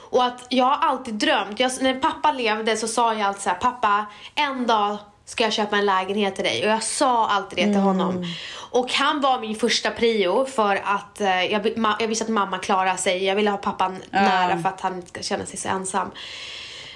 [0.10, 3.50] Och att jag har alltid drömt, jag, när pappa levde så sa jag alltid så
[3.50, 4.98] här, pappa en dag
[5.34, 6.64] ska jag köpa en lägenhet till dig.
[6.66, 8.26] Och jag sa alltid det till honom.
[8.72, 12.58] Och han var min första prio för att eh, jag, ma- jag visste att mamma
[12.58, 13.24] klarar sig.
[13.26, 16.12] Jag ville ha pappan nära för att han ska känna sig så ensam.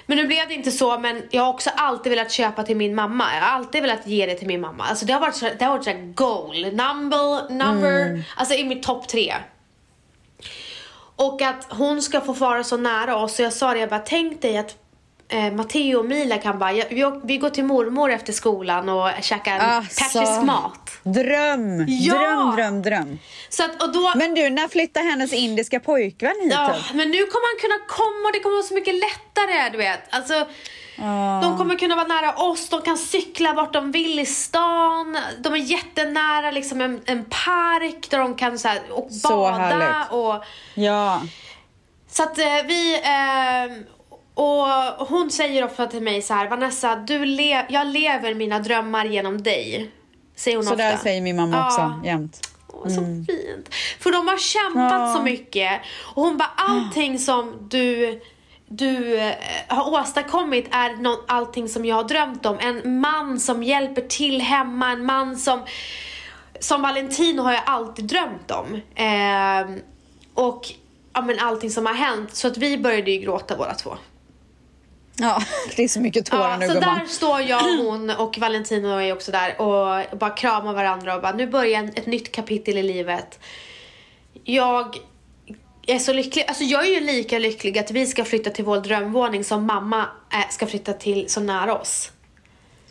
[0.06, 2.94] Men nu blev det inte så, men jag har också alltid velat köpa till min
[2.94, 3.24] mamma.
[3.34, 4.84] Jag har alltid velat ge det till min mamma.
[4.84, 8.82] Alltså det har varit så, det har varit så goal, number, number, alltså i mitt
[8.82, 9.34] topp tre.
[11.16, 13.36] Och att hon ska få vara så nära oss.
[13.36, 14.76] Så jag sa det, jag bara tänk dig att
[15.28, 19.58] eh, Matteo och Mila kan bara, vi, vi går till mormor efter skolan och käkar
[19.58, 20.00] Alltså.
[20.04, 20.90] persisk mat.
[21.02, 21.84] Dröm!
[21.88, 22.14] Ja!
[22.14, 23.18] Dröm, dröm, dröm.
[23.48, 26.52] Så att, och då, Men du, när flyttar hennes indiska pojkvän hit?
[26.52, 29.78] Ja, men nu kommer han kunna komma och det kommer vara så mycket lättare, du
[29.78, 30.14] vet.
[30.14, 30.46] Alltså,
[31.42, 35.18] De kommer kunna vara nära oss, de kan cykla vart de vill i stan.
[35.38, 39.56] De är jättenära liksom en, en park där de kan så här, och Så bada.
[39.56, 40.10] härligt.
[40.12, 41.20] Och, Ja.
[42.10, 42.94] så att eh, vi...
[42.94, 43.76] Eh,
[44.38, 49.04] och hon säger ofta till mig så här, Vanessa, du le jag lever mina drömmar
[49.04, 49.90] genom dig.
[50.36, 50.84] Säger hon Så ofta.
[50.84, 51.66] där säger min mamma Ja.
[51.66, 52.40] också jämt.
[52.68, 53.74] Åh, så fint.
[54.00, 55.14] För de har kämpat Ja.
[55.16, 55.80] så mycket.
[56.14, 58.20] Och hon bara, allting som du,
[58.68, 59.34] du eh,
[59.68, 60.96] har åstadkommit är
[61.28, 62.58] allting som jag har drömt om.
[62.58, 65.60] En man som hjälper till hemma, en man som
[66.60, 68.80] som Valentino har jag alltid drömt om.
[68.94, 69.80] Ehm,
[70.34, 70.66] och
[71.12, 72.34] ja, men allting som har hänt.
[72.36, 73.96] Så att vi började ju gråta båda två.
[75.20, 75.42] Ja,
[75.76, 76.98] det är så mycket tårar Ja, nu så gumman.
[76.98, 81.32] där står jag, hon och Valentino är också där och bara kramar varandra och bara
[81.32, 83.38] nu börjar ett nytt kapitel i livet.
[84.44, 84.96] Jag
[85.86, 88.80] är så lycklig, alltså jag är ju lika lycklig att vi ska flytta till vår
[88.80, 92.12] drömvåning som mamma eh, ska flytta till så nära oss.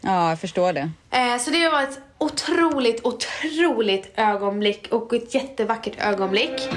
[0.01, 0.89] Ja, jag förstår det.
[1.11, 6.69] Eh, så det var ett otroligt, otroligt ögonblick och ett jättevackert ögonblick.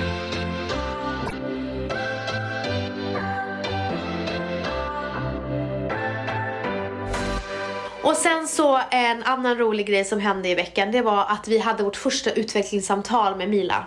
[8.03, 11.59] Och sen så en annan rolig grej som hände i veckan, det var att vi
[11.59, 13.85] hade vårt första utvecklingssamtal med Mila.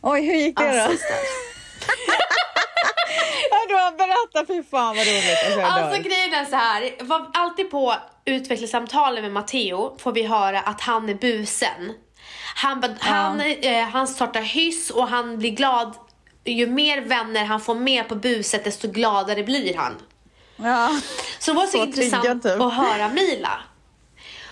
[0.00, 1.14] Oj, hur gick det Alltså, då?
[3.50, 5.44] Ja, du har berättat, fy fan vad roligt.
[5.46, 10.60] Alltså, Alltså grejen är så här, var alltid på utvecklingssamtalen med Matteo får vi höra
[10.60, 11.92] att han är busen.
[12.56, 15.94] Han, ba- han, eh, han startar hyss och han blir glad.
[16.44, 19.96] Ju mer vänner han får med på buset desto gladare blir han.
[20.56, 21.00] Ja.
[21.38, 22.60] Så det var så, Så intressant triggad, typ.
[22.60, 23.60] att höra Mila.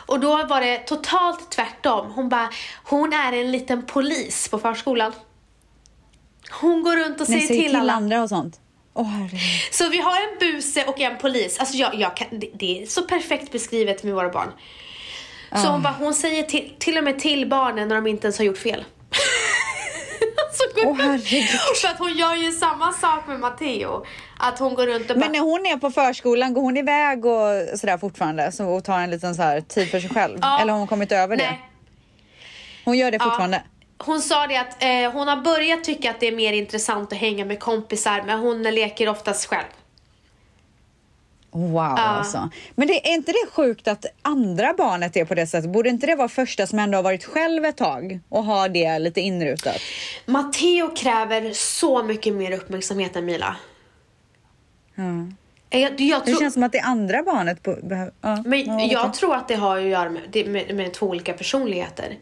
[0.06, 2.12] Och då var det totalt tvärtom.
[2.12, 2.50] Hon bara,
[2.84, 5.12] hon är en liten polis på förskolan.
[6.60, 7.92] Hon går runt och Ni säger till, alla.
[7.92, 8.60] andra och sånt.
[8.96, 9.40] Herregud.
[9.72, 11.58] Så vi har en buse och en polis.
[11.58, 14.48] Alltså jag, jag kan, det, det är så perfekt beskrivet med våra barn.
[15.62, 18.38] Så hon, bara, hon säger till, till och med till barnen när de inte ens
[18.38, 18.84] har gjort fel.
[20.98, 21.48] herregud.
[21.82, 24.06] För att hon gör ju samma sak med Matteo.
[24.38, 27.24] Att hon går runt och bara, Men när hon är på förskolan, går hon iväg
[27.26, 28.52] och sådär fortfarande?
[28.52, 30.38] Så och tar en liten så här tid för sig själv?
[30.42, 30.60] Ja.
[30.60, 31.44] Eller har hon kommit över det?
[31.44, 31.60] nej.
[32.84, 33.24] Hon gör det Ja.
[33.24, 33.62] fortfarande?
[33.98, 37.18] Hon sa det att eh, hon har börjat tycka att det är mer intressant att
[37.18, 39.64] hänga med kompisar men hon leker oftast själv.
[41.56, 42.50] Wow alltså.
[42.74, 45.70] Men det, är inte det sjukt att andra barnet är på det sättet?
[45.70, 48.98] Borde inte det vara första som ändå har varit själv ett tag och har det
[48.98, 49.76] lite inrutat?
[50.26, 53.56] Matteo kräver så mycket mer uppmärksamhet än Mila.
[54.96, 55.34] Mm.
[55.70, 58.12] Eh, Jag, jag Det tror, känns som att det andra barnet behöver...
[58.20, 61.06] Ja, men ja, jag tror att det har att göra med, det- med, med två
[61.06, 62.16] olika personligheter.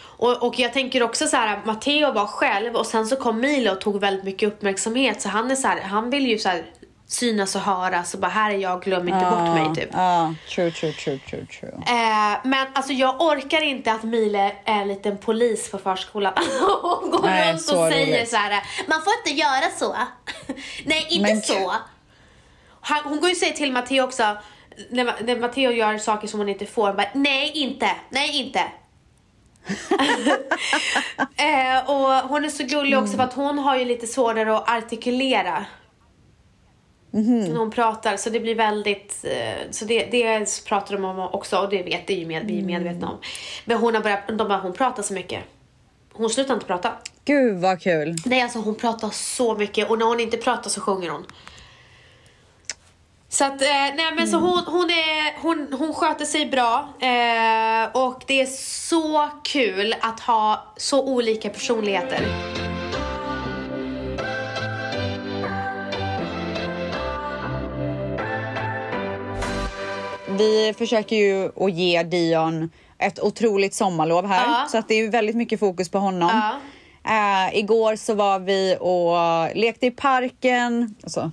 [0.00, 3.72] Och, och jag tänker också så här, Matteo var själv och sen så kom Milo
[3.72, 6.62] och tog väldigt mycket uppmärksamhet så han är så här, han vill ju så här
[7.10, 9.88] synas och höras och bara här är jag, glöm inte bort mig typ.
[9.92, 11.70] Ja, true, true, true, true, true.
[11.86, 16.32] Eh, men alltså jag orkar inte att Mile är en liten polis på förskolan
[16.82, 18.30] och går Nej, runt och säger roligt.
[18.30, 19.96] så här: man får inte göra så.
[20.84, 21.72] Nej, inte Men- så.
[22.80, 24.36] Han, hon går ju och säger till Matteo också,
[24.90, 28.58] när, när Matteo gör saker som hon inte får, bara, nej inte, nej inte.
[31.36, 34.70] eh, och hon är så gullig också för att hon har ju lite svårare att
[34.70, 35.64] artikulera.
[37.10, 41.58] När hon pratar så det blir väldigt, eh, så det, det pratar de om också
[41.58, 43.18] och det vet det ju med, vi är medvetna om.
[43.64, 45.44] Men hon har börjat, de bara, hon pratar så mycket.
[46.12, 46.92] Hon slutar inte prata.
[47.24, 48.16] Gud vad kul.
[48.26, 51.26] Nej alltså hon pratar så mycket och när hon inte pratar så sjunger hon.
[53.28, 58.04] Så att, eh, nej men så hon, hon, är, hon, hon sköter sig bra eh,
[58.06, 58.46] och det är
[58.90, 62.26] så kul att ha så olika personligheter.
[70.40, 74.44] Vi försöker ju att ge Dion ett otroligt sommarlov här.
[74.46, 74.66] Ja.
[74.70, 76.30] Så att det är väldigt mycket fokus på honom.
[77.04, 77.48] Ja.
[77.48, 80.94] Eh, igår så var vi och lekte i parken.
[81.02, 81.30] Alltså,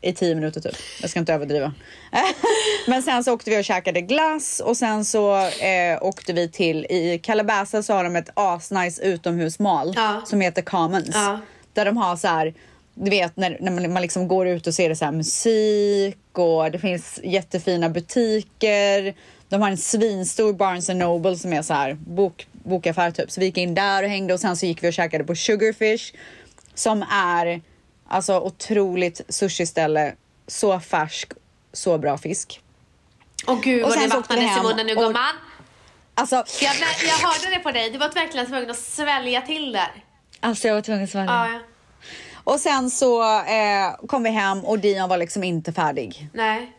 [0.00, 0.74] i tio minuter typ.
[1.00, 1.72] Jag ska inte överdriva.
[2.86, 6.86] Men sen så åkte vi och käkade glass och sen så eh, åkte vi till,
[6.90, 10.22] i Calabasas så har de ett asnice utomhusmal Ja.
[10.26, 11.10] som heter Commons.
[11.14, 11.38] Ja.
[11.72, 12.54] Där de har så här,
[12.94, 16.18] du vet när, när man, man liksom går ut och ser det så här musik
[16.32, 19.14] och det finns jättefina butiker.
[19.48, 23.30] De har en svinstor Barnes Noble som är så här bok, bokaffär typ.
[23.30, 25.34] Så vi gick in där och hängde och sen så gick vi och käkade på
[25.34, 26.14] Sugarfish
[26.74, 27.62] som är
[28.08, 30.14] alltså otroligt sushiställe.
[30.46, 31.32] Så färsk,
[31.72, 32.60] så bra fisk.
[33.46, 35.34] Och gud Och vad det vattnades i munnen nu gumman.
[36.14, 36.74] Alltså, Jag,
[37.08, 39.92] jag hörde det på dig, du var verkligen tvungen att svälja till där.
[40.40, 41.32] alltså jag var tvungen att svälja.
[41.32, 41.58] Ja, ja.
[42.44, 46.28] Och sen så eh, kom vi hem och Dion var liksom inte färdig.
[46.32, 46.72] Nej.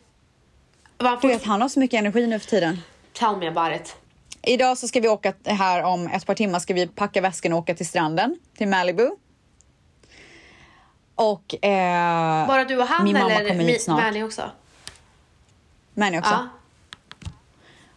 [0.98, 2.82] Var han Du vet, han har så mycket energi nu för tiden.
[3.14, 3.96] Tell me about it.
[4.42, 7.60] Idag så ska vi åka här om ett par timmar ska vi packa väskan och
[7.60, 9.10] åka till stranden, till Malibu.
[11.16, 14.04] Och eh, Bara du och han min mamma eller kommer hit snart.
[14.04, 14.52] Manny också?
[15.94, 16.32] Manny också.
[16.32, 16.48] Ja.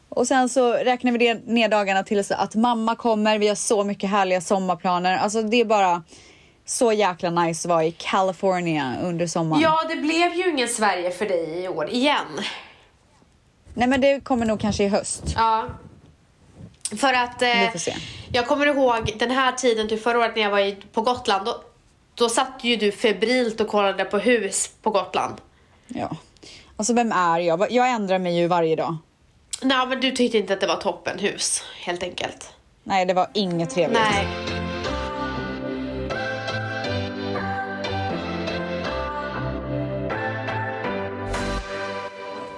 [0.09, 3.39] Och sen så räknar vi ner dagarna till så att mamma kommer.
[3.39, 5.17] Vi har så mycket härliga sommarplaner.
[5.17, 6.03] Alltså det är bara
[6.67, 9.63] så jäkla nice att vara i California under sommaren.
[9.63, 12.41] ja, det blev ju ingen Sverige för dig i år igen.
[13.75, 15.23] Nej men det kommer nog kanske i höst.
[15.37, 15.67] Ja.
[16.97, 17.95] För att eh, Vi får se.
[18.33, 21.45] jag kommer ihåg den här tiden till förra året när jag var i, på Gotland.
[21.47, 21.61] Då,
[22.15, 25.35] då satt ju du febrilt och kollade på hus på Gotland.
[25.89, 26.17] Ja.
[26.77, 27.73] Alltså vem är jag?
[27.73, 28.97] Jag ändrar mig ju varje dag.
[29.63, 32.51] Nej, men du tyckte inte att det var toppenhus, helt enkelt.
[32.85, 34.01] Nej det var inget trevligt.
[34.01, 34.27] Nej.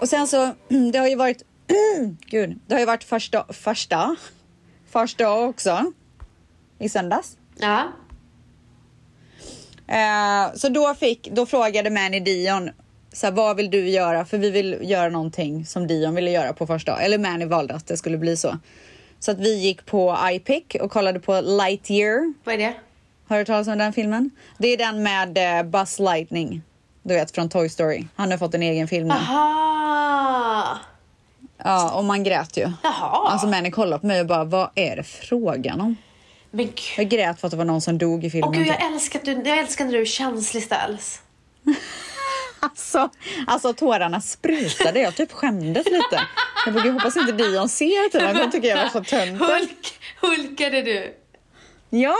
[0.01, 0.55] Och sen så,
[0.93, 1.43] det har ju varit,
[2.27, 4.17] gud, det har ju varit första, första,
[4.91, 5.93] första också.
[6.79, 7.37] I söndags.
[7.59, 7.93] Ja.
[9.87, 12.71] Eh, så då fick, då frågade Manny Dion,
[13.13, 14.25] så här, vad vill du göra?
[14.25, 17.87] För vi vill göra någonting som Dion ville göra på första Eller Manny valde att
[17.87, 18.59] det skulle bli så.
[19.21, 22.35] Så att vi gick på iPic och kollade på Lightyear.
[22.45, 22.75] Vad är det?
[23.27, 24.31] Har du hört talas om den filmen?
[24.59, 26.63] Det är den med eh, Buzz Lightning.
[27.09, 28.05] Du vet från Toy Story.
[28.17, 29.15] Han har fått en egen film nu.
[29.15, 30.79] Aha.
[31.65, 32.73] Ja, och man grät ju.
[32.83, 33.29] Jaha.
[33.31, 35.97] Alltså Manny kollade på mig och bara, vad är det frågan om?
[36.51, 36.75] Men gud.
[36.97, 38.49] Jag grät för att det var någon som dog i filmen.
[38.49, 38.77] Åh gud, typ.
[38.81, 41.21] jag älskar, du, jag älskar när du är känslig ställs.
[42.61, 43.09] Alltså,
[43.47, 45.01] alltså tårarna sprutade.
[45.01, 46.21] Jag typ skämdes lite.
[46.67, 48.33] Jag "Gud, hoppas inte Dion ser det.
[48.45, 49.45] De tycker jag var så töntig.
[49.47, 51.15] Hulk, hulkade du?
[51.91, 52.15] Ja!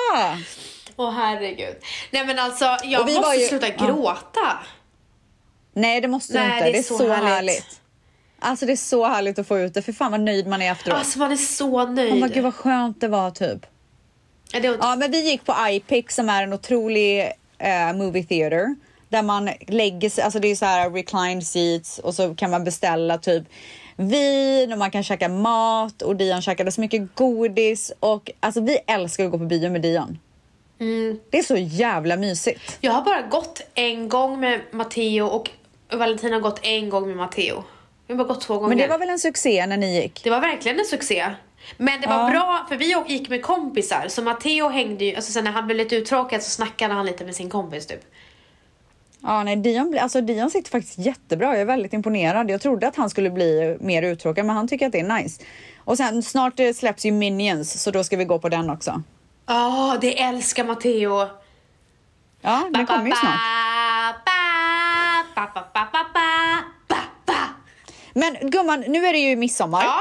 [0.97, 1.77] Åh herregud.
[2.11, 3.87] Nej men alltså, jag måste ju- sluta ja.
[3.87, 4.59] gråta.
[5.79, 6.65] Nej, det måste du Nej, inte.
[6.65, 7.29] det är Det är, så så, härligt.
[7.31, 7.81] härligt.
[8.39, 9.83] Alltså det är så härligt att få ut det.
[9.83, 10.99] För fan vad nöjd man är efteråt.
[10.99, 12.11] Alltså man är så nöjd.
[12.11, 13.67] Man bara, gud vad skönt det var typ.
[14.53, 18.77] Ja, var, Ja, men vi gick på iPic som är en otrolig eh, movie theater.
[19.09, 22.65] Där man lägger sig, alltså det är så här reclined seats och så kan man
[22.65, 23.45] beställa typ
[23.97, 28.79] vin och man kan käka mat och Dion käkade så mycket godis och alltså vi
[28.87, 30.19] älskar att gå på bio med Dion.
[30.81, 31.21] Mm.
[31.31, 32.79] Det är så jävla mysigt.
[32.81, 35.51] Jag har bara gått en gång med Matteo och
[35.93, 37.65] Valentina har gått en gång med Matteo.
[38.07, 38.69] Vi har bara gått två gånger.
[38.69, 40.25] Men det var väl en succé när ni gick?
[40.25, 41.27] Det var verkligen en succé.
[41.77, 42.31] Men det var Ja.
[42.31, 45.77] bra, för vi gick med kompisar, så Matteo hängde ju, alltså sen när han blev
[45.79, 48.01] lite uttråkad så snackade han lite med sin kompis typ.
[49.21, 51.47] Ja, nej, Dion, alltså Dion sitter faktiskt jättebra.
[51.47, 52.51] Jag är väldigt imponerad.
[52.51, 55.43] Jag trodde att han skulle bli mer uttråkad, men han tycker att det är nice.
[55.85, 59.03] Och sen snart eh, släpps ju Minions, så då ska vi gå på den också.
[59.47, 61.27] Ja, det älskar Matteo.
[62.41, 63.35] Ja, den kommer ju snart.
[65.39, 66.05] Ba, ba, ba, ba,
[66.89, 66.97] ba,
[67.27, 67.35] ba.
[68.13, 69.85] Men gumman, nu är det ju midsommar.
[69.85, 70.01] Ja.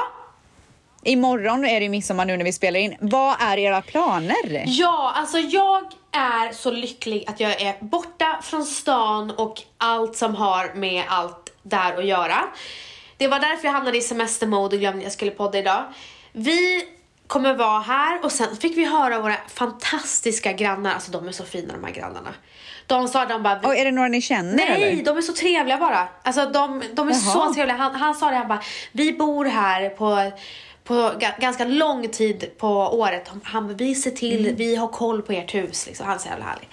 [1.03, 2.95] Imorgon är det ju midsommar nu när vi spelar in.
[2.99, 4.63] Vad är era planer?
[4.65, 10.35] Ja, alltså jag är så lycklig att jag är borta från stan och allt som
[10.35, 12.37] har med allt där att göra.
[13.17, 15.83] Det var därför jag hamnade i semestermode och glömde att jag skulle podda idag.
[16.31, 16.83] Vi
[17.27, 21.43] kommer vara här och sen fick vi höra våra fantastiska grannar, alltså de är så
[21.43, 22.33] fina de här grannarna.
[22.87, 25.03] De sa de bara Och är det några ni känner Nej, eller?
[25.03, 26.07] de är så trevliga bara.
[26.23, 27.19] Alltså de, de är Jaha.
[27.47, 27.77] så trevliga.
[27.77, 28.61] Han, han sa det, han bara,
[28.91, 30.31] vi bor här på,
[30.83, 33.31] på ga- ganska lång tid på året.
[33.43, 34.55] Han- vi ser till, Mm.
[34.55, 35.87] vi har koll på ert hus.
[35.87, 36.05] Liksom.
[36.05, 36.69] Han är så jävla härlig.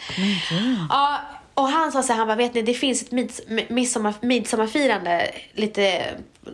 [0.91, 1.19] Ja,
[1.55, 5.31] och han sa så här, han bara, vet ni, det finns ett mids, midsommar, midsommarfirande
[5.53, 6.05] lite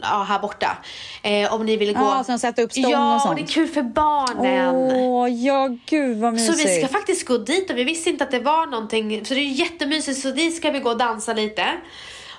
[0.02, 0.78] ja, här borta.
[1.22, 2.00] Eh, om ni vill gå.
[2.00, 3.36] Ja, som sätter upp stånd ja, och sånt.
[3.36, 4.74] det är kul för barnen.
[4.74, 6.70] Åh, ja gud vad Så mysigt.
[6.70, 9.24] vi ska faktiskt gå dit och vi visste inte att det var någonting.
[9.24, 10.20] Så det är jättemysigt.
[10.20, 11.64] Så dit ska vi gå och dansa lite.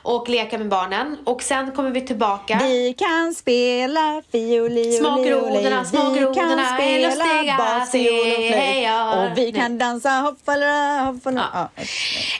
[0.03, 1.17] Och leka med barnen.
[1.23, 2.59] Och sen kommer vi tillbaka.
[2.63, 9.31] Vi kan spela fioli Små grodorna, små grodorna är lustiga, bas, och.
[9.31, 11.49] Och vi kan dansa hoppala hoppala.
[11.53, 11.69] Ja.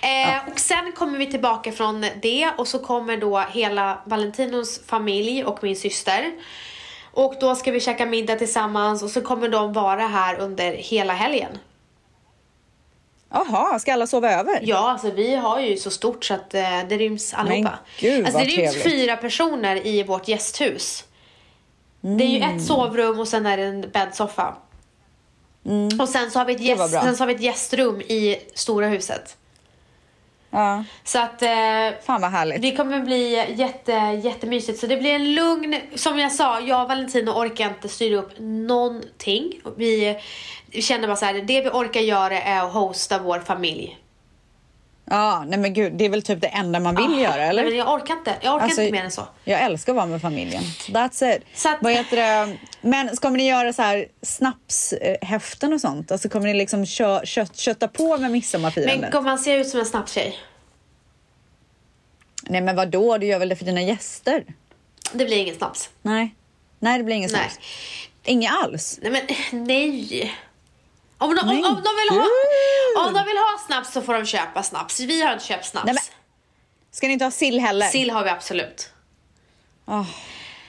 [0.01, 0.07] Ja.
[0.07, 5.43] Eh, och sen kommer vi tillbaka från det och så kommer då hela Valentinos familj
[5.43, 6.32] och min syster.
[7.14, 11.14] Och då ska vi käka middag tillsammans och så kommer de vara här under hela
[11.14, 11.57] helgen.
[13.34, 14.60] Jaha, ska alla sova över?
[14.64, 17.80] Ja, alltså vi har ju så stort så att eh, det ryms allihopa.
[18.00, 18.84] gud, alltså, det ryms trevligt.
[18.84, 21.04] fyra personer i vårt gästhus.
[22.02, 22.58] Det är ju Mm.
[22.58, 24.56] ett sovrum och sen är det en bäddsoffa.
[26.02, 26.78] Och sen så, har vi ett Mm.
[26.80, 29.38] Gäst, sen så har vi ett gästrum i stora huset.
[30.52, 31.49] Ja, Så att eh,
[32.06, 32.62] fan vad härligt.
[32.62, 33.91] det kommer bli jätte,
[34.24, 34.80] jättemysigt.
[34.80, 38.32] Så det blir en lugn, som jag sa, jag och Valentino orkar inte styra upp
[38.39, 39.52] någonting.
[39.78, 40.18] Vi
[40.72, 43.97] känner bara så här, det vi orkar göra är att hosta vår familj.
[45.12, 47.62] Ja, nej men gud, det är väl typ det enda man vill göra, eller?
[47.62, 48.36] Ah, Nej, men jag orkar inte.
[48.41, 49.28] Jag orkar Alltså, inte mer än så.
[49.43, 50.64] Jag älskar att vara med familjen.
[50.88, 51.43] That's it.
[51.55, 52.57] Så att- Vad heter det?
[52.82, 56.12] Men ska ni göra så här snapshäften och sånt?
[56.12, 58.99] Alltså kommer ni liksom kö, kött, kötta på med midsommarfirandet?
[59.01, 60.39] Men gumman ser ut som en snabbtjej.
[62.43, 63.18] Nej men vad då?
[63.18, 64.43] du gör väl det för dina gäster?
[65.14, 65.89] Det blir ingen snaps.
[66.01, 66.36] Nej.
[66.80, 67.41] Nej, det blir ingen Nej.
[67.49, 67.59] snaps.
[68.24, 68.99] Inget alls?
[69.01, 70.32] Nej men nej.
[71.22, 72.28] Om de, om, om, de vill ha,
[73.07, 74.99] om de vill ha snaps så får de köpa snaps.
[74.99, 75.86] Vi har inte köpt snaps.
[75.86, 76.03] Nej, men-
[76.91, 77.86] Ska ni inte ha sill heller?
[77.88, 78.89] Sill har vi absolut.
[79.86, 80.03] Åh,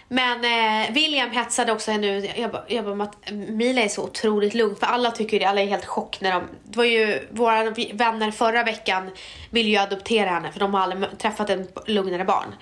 [0.09, 2.30] Men eh, William hetsade också ut.
[2.36, 4.76] Jag bara, jag bara Mila är så otroligt lugn.
[4.76, 6.42] För alla tycker det, alla är helt chock när de...
[6.64, 9.11] Det var ju våra vänner förra veckan
[9.50, 12.55] ville ju adoptera henne för de har aldrig träffat en lugnare barn.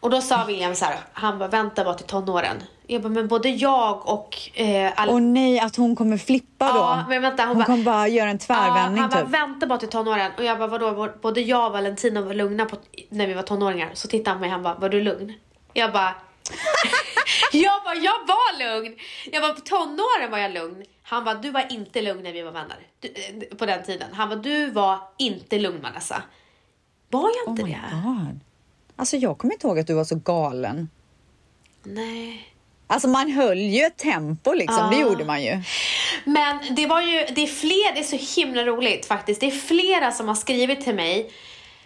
[0.00, 2.62] Och då sa William så här, han bara vänta bara till tonåren.
[2.92, 5.12] Jag bara, men både jag och eh, alla...
[5.12, 6.78] Åh nej, att hon kommer flippa då.
[6.78, 9.30] Ja, men vänta, hon hon bara- kommer bara göra en tvärvändning ja, han bara, typ.
[9.34, 10.32] vänta bara till tonåren.
[10.38, 11.08] Och jag bara, vadå?
[11.22, 12.76] Både jag och Valentina var lugna på,
[13.08, 13.90] när vi var tonåringar.
[13.94, 15.32] Så tittade han på mig han bara, var du lugn?
[15.72, 16.14] Jag bara,
[17.52, 18.96] jag bara, jag var lugn.
[19.32, 20.84] Jag bara, på tonåren var jag lugn.
[21.02, 22.86] Han bara, du var inte lugn när vi var vänner.
[23.00, 24.08] Du, eh, på den tiden.
[24.12, 26.22] Han bara, du var inte lugn Vanessa.
[27.10, 27.80] Var jag Oh inte my det?
[28.04, 28.40] god.
[28.96, 30.88] Alltså jag kommer inte ihåg att du var så galen.
[31.82, 32.48] Nej.
[32.92, 35.02] Alltså man höll ju ett tempo liksom, det Ja.
[35.02, 35.62] gjorde man ju.
[36.24, 39.40] Men det var ju, det är fler, det är så himla roligt faktiskt.
[39.40, 41.30] Det är flera som har skrivit till mig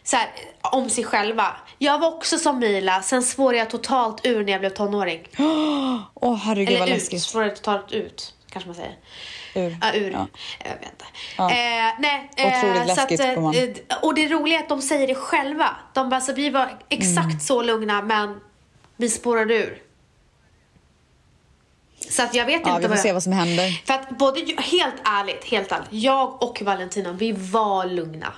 [0.05, 0.29] så här,
[0.63, 1.57] om sig själva.
[1.79, 5.21] Jag var också som Mila, sen spårade jag totalt ur när jag blev tonåring.
[6.15, 7.23] Åh herregud vad Eller ut, läskigt.
[7.23, 8.95] spårade totalt ut, kanske man säger.
[9.55, 9.77] Ur.
[9.83, 10.11] Ja, ur.
[10.11, 10.27] Ja.
[10.65, 11.05] Jag vet inte.
[11.39, 11.51] Ja.
[11.51, 15.77] Eh, nej, Otroligt läskigt, att, eh, Och det roliga är att de säger det själva.
[15.95, 17.41] De bara, så vi var exakt Mm.
[17.41, 18.41] så lugna men
[18.97, 19.83] vi spårade ur.
[22.11, 23.15] Så att jag vet Ja, inte vi får vad se jag...
[23.15, 23.83] vad som händer.
[23.87, 25.89] För att både, helt ärligt, helt ärligt.
[25.91, 28.33] Jag och Valentina, vi var lugna.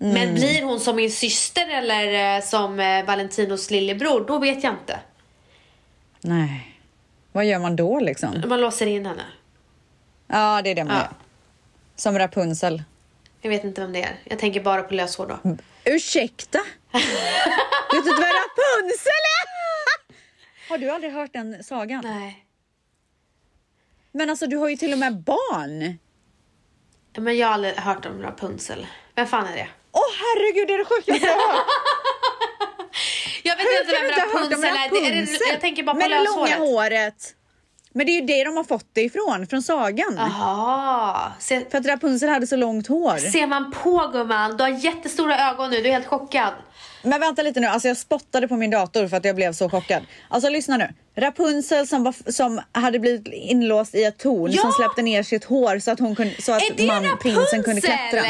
[0.00, 0.14] Mm.
[0.14, 4.72] Men blir hon som min syster eller eh, som eh, Valentinos lillebror, då vet jag
[4.72, 5.00] inte.
[6.20, 6.78] Nej.
[7.32, 8.42] Vad gör man då liksom?
[8.46, 9.24] Man låser in henne.
[10.26, 11.02] Ja, det är det man Ja.
[11.02, 11.10] gör.
[11.96, 12.82] Som Rapunzel.
[13.40, 14.16] Jag vet inte vem det är.
[14.24, 15.56] Jag tänker bara på löshår då.
[15.84, 16.58] Ursäkta?
[16.92, 17.02] Vet
[17.90, 19.51] du inte vad Rapunzel är?
[20.68, 22.00] Har du aldrig hört den sagan?
[22.04, 22.46] Nej.
[24.12, 25.98] Men alltså du har ju till och med barn.
[27.16, 28.86] Men jag har aldrig hört om Rapunzel.
[29.14, 29.68] Vem fan är det?
[29.92, 31.66] Åh herregud, det är det sjukaste jag har hört.
[33.44, 34.90] Jag vet Hur inte vem Rapunzel är.
[34.90, 35.12] Det- är.
[35.12, 35.38] Rapunzel?
[35.46, 37.34] det- Jag tänker bara på Med det långa håret.
[37.92, 40.14] Men det är ju det de har fått det ifrån, från sagan.
[40.16, 41.32] Jaha.
[41.38, 43.16] Se, För att Rapunzel hade så långt hår.
[43.18, 44.56] ser man på gumman?
[44.56, 45.76] Du har jättestora ögon nu.
[45.82, 46.52] Du är helt chockad.
[47.02, 49.68] Men vänta lite nu, alltså jag spottade på min dator för att jag blev så
[49.70, 50.02] chockad.
[50.28, 50.88] Alltså lyssna nu.
[51.16, 54.62] Rapunzel som, var, som hade blivit inlåst i ett torn Ja!
[54.62, 57.62] som släppte ner sitt hår så att, hon kunde, så Är att det man, prinsen
[57.62, 58.08] kunde Rapunzel?
[58.10, 58.28] klättra.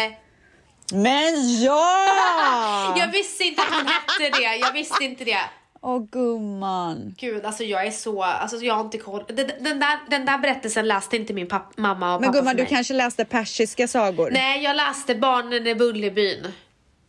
[0.93, 2.95] Men ja!
[2.99, 4.57] Jag visste inte att hon hette det.
[4.57, 5.41] Jag visste inte det.
[5.85, 7.15] Åh gumman.
[7.19, 8.23] Gud, alltså jag är så...
[8.23, 9.25] Alltså jag har inte koll.
[9.29, 12.57] Den, den, där, den där berättelsen läste inte min papp, mamma och Men pappa gumman
[12.57, 14.31] för du kanske läste persiska sagor?
[14.31, 16.47] Nej, jag läste Barnen i Bullerbyn.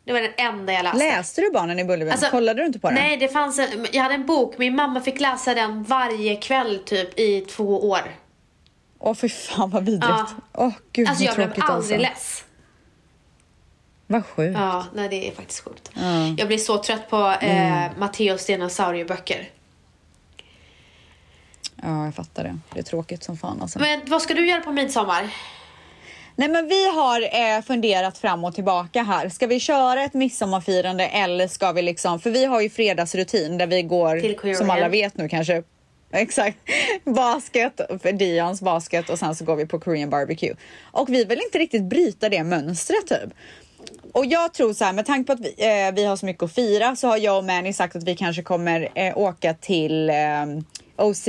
[0.06, 0.98] Det var den enda jag läste.
[0.98, 2.12] Läste du Barnen i Bullerbyn?
[2.12, 2.96] Alltså, Kollade du inte på den?
[2.96, 4.58] Nej, det fanns en, jag hade en bok.
[4.58, 8.16] Min mamma fick läsa den varje kväll typ i två år.
[9.00, 10.06] Åh fy fan vad vidrigt.
[10.10, 10.28] Ja.
[10.54, 12.14] Åh gud Alltså jag vad blev tråkigt aldrig alltså.
[12.14, 12.44] less.
[14.08, 14.58] Vad sjukt.
[14.60, 15.92] Ja, nej det är faktiskt sjukt.
[15.94, 16.28] Ja.
[16.38, 19.50] Jag blir så trött på eh, Matteos dinosaurieböcker.
[21.82, 22.58] Ja, jag fattar det.
[22.74, 23.80] Det är tråkigt som fan alltså.
[23.80, 25.30] Men vad ska du göra på midsommar?
[26.36, 29.30] Nej men vi har eh, funderat fram och tillbaka här.
[29.30, 33.68] Ska vi köra ett midsommarfirande eller ska vi liksom, för vi har ju fredagsrutin där
[33.68, 35.64] vi går, som alla vet nu kanske,
[36.12, 36.58] exakt,
[37.04, 40.56] basket, för Dions basket och sen så går vi på Korean barbecue.
[40.92, 43.34] Och vi vill inte riktigt bryta det mönstret typ.
[44.12, 46.44] Och jag tror så här, med tanke på att vi, eh, vi har så mycket
[46.44, 50.10] att fira så har jag och Manny sagt att vi kanske kommer eh, åka till
[50.10, 50.16] eh,
[50.96, 51.28] OC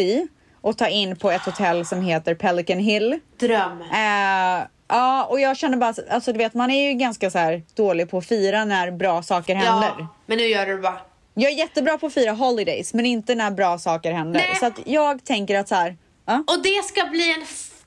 [0.65, 3.21] och ta in på ett hotell som heter Pelican Hill.
[3.39, 3.81] Dröm.
[3.83, 7.62] Eh, ja, och jag känner bara, alltså du vet man är ju ganska så här
[7.75, 9.93] dålig på att fira när bra saker händer.
[9.99, 10.99] Ja, men nu gör du det bara.
[11.35, 14.41] Jag är jättebra på att fira holidays men inte när bra saker händer.
[14.41, 14.57] Nej.
[14.61, 15.97] Så att jag tänker att så här,
[16.27, 17.45] ja, Och det ska bli en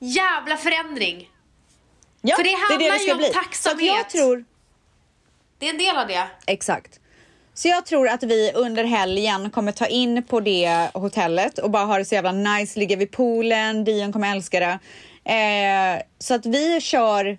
[0.08, 1.28] jävla förändring.
[2.22, 3.86] ja För det handlar ju om Så att tacksamhet.
[3.96, 4.44] jag tror,
[5.58, 6.26] Det är en del av det.
[6.46, 7.00] exakt.
[7.58, 11.84] Så jag tror att vi under helgen kommer ta in på det hotellet och bara
[11.84, 14.78] ha det så jävla nice, ligga vid poolen, Dion kommer älska det.
[15.32, 17.38] Eh, så att vi kör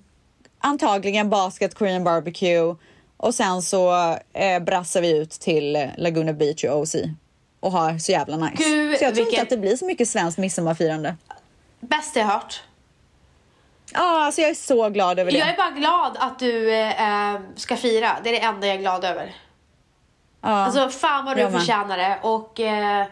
[0.59, 2.75] antagligen basket, Korean barbecue
[3.17, 6.95] och sen så eh, brassar vi ut till Laguna Beach och OC
[7.59, 8.63] och har så jävla nice.
[8.63, 11.15] Gud, så jag tror vilken- inte att det blir så mycket svenskt midsommarfirande.
[11.79, 12.63] Bäst jag hört.
[13.93, 15.37] Ja, alltså jag är så glad över det.
[15.37, 18.17] Jag är bara glad att du eh, eh, ska fira.
[18.23, 19.35] Det är det enda jag är glad över.
[20.41, 20.49] Ja.
[20.49, 21.51] Alltså fan vad du med.
[21.51, 22.19] förtjänar det.
[22.21, 23.05] Och, eh,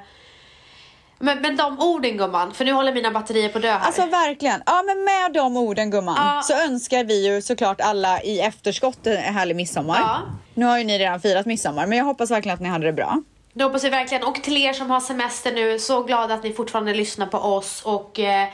[1.19, 3.79] men, men de orden gumman, för nu håller mina batterier på att dö här.
[3.85, 4.63] Alltså verkligen.
[4.65, 6.41] Ja men med de orden gumman Ja.
[6.43, 9.99] så önskar vi ju såklart alla i efterskott en härlig midsommar.
[9.99, 10.21] Ja.
[10.53, 12.93] Nu har ju ni redan firat midsommar men jag hoppas verkligen att ni hade det
[12.93, 13.21] bra.
[13.53, 14.23] Det hoppas vi verkligen.
[14.23, 17.81] Och till er som har semester nu, så glada att ni fortfarande lyssnar på oss.
[17.85, 18.47] Och eh,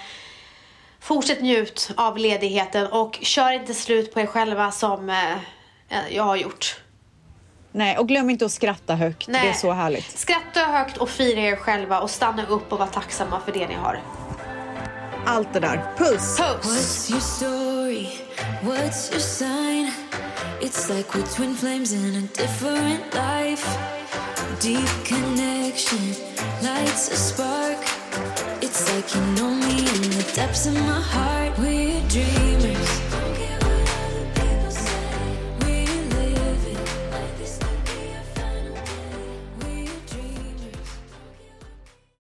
[0.99, 6.35] fortsätt njut av ledigheten och kör inte slut på er själva som eh, jag har
[6.35, 6.79] gjort.
[7.73, 9.27] Nej och glöm inte att skratta högt.
[9.27, 9.41] Nej.
[9.41, 10.19] Det är så härligt.
[10.19, 13.73] Skratta högt och fira er själva och stanna upp och vara tacksamma för det ni
[13.73, 14.01] har.
[15.25, 15.83] Allt det där.
[15.97, 16.37] Puss!
[16.37, 16.65] Puss!
[16.65, 18.07] What's your story?
[18.63, 19.91] What's your sign?
[20.61, 23.77] It's like we're twin flames in a different life.
[24.61, 26.15] Deep connection
[26.61, 27.77] lights a spark.
[28.61, 31.57] It's like you know me in the depths of my heart.
[31.59, 32.82] We're dreamers,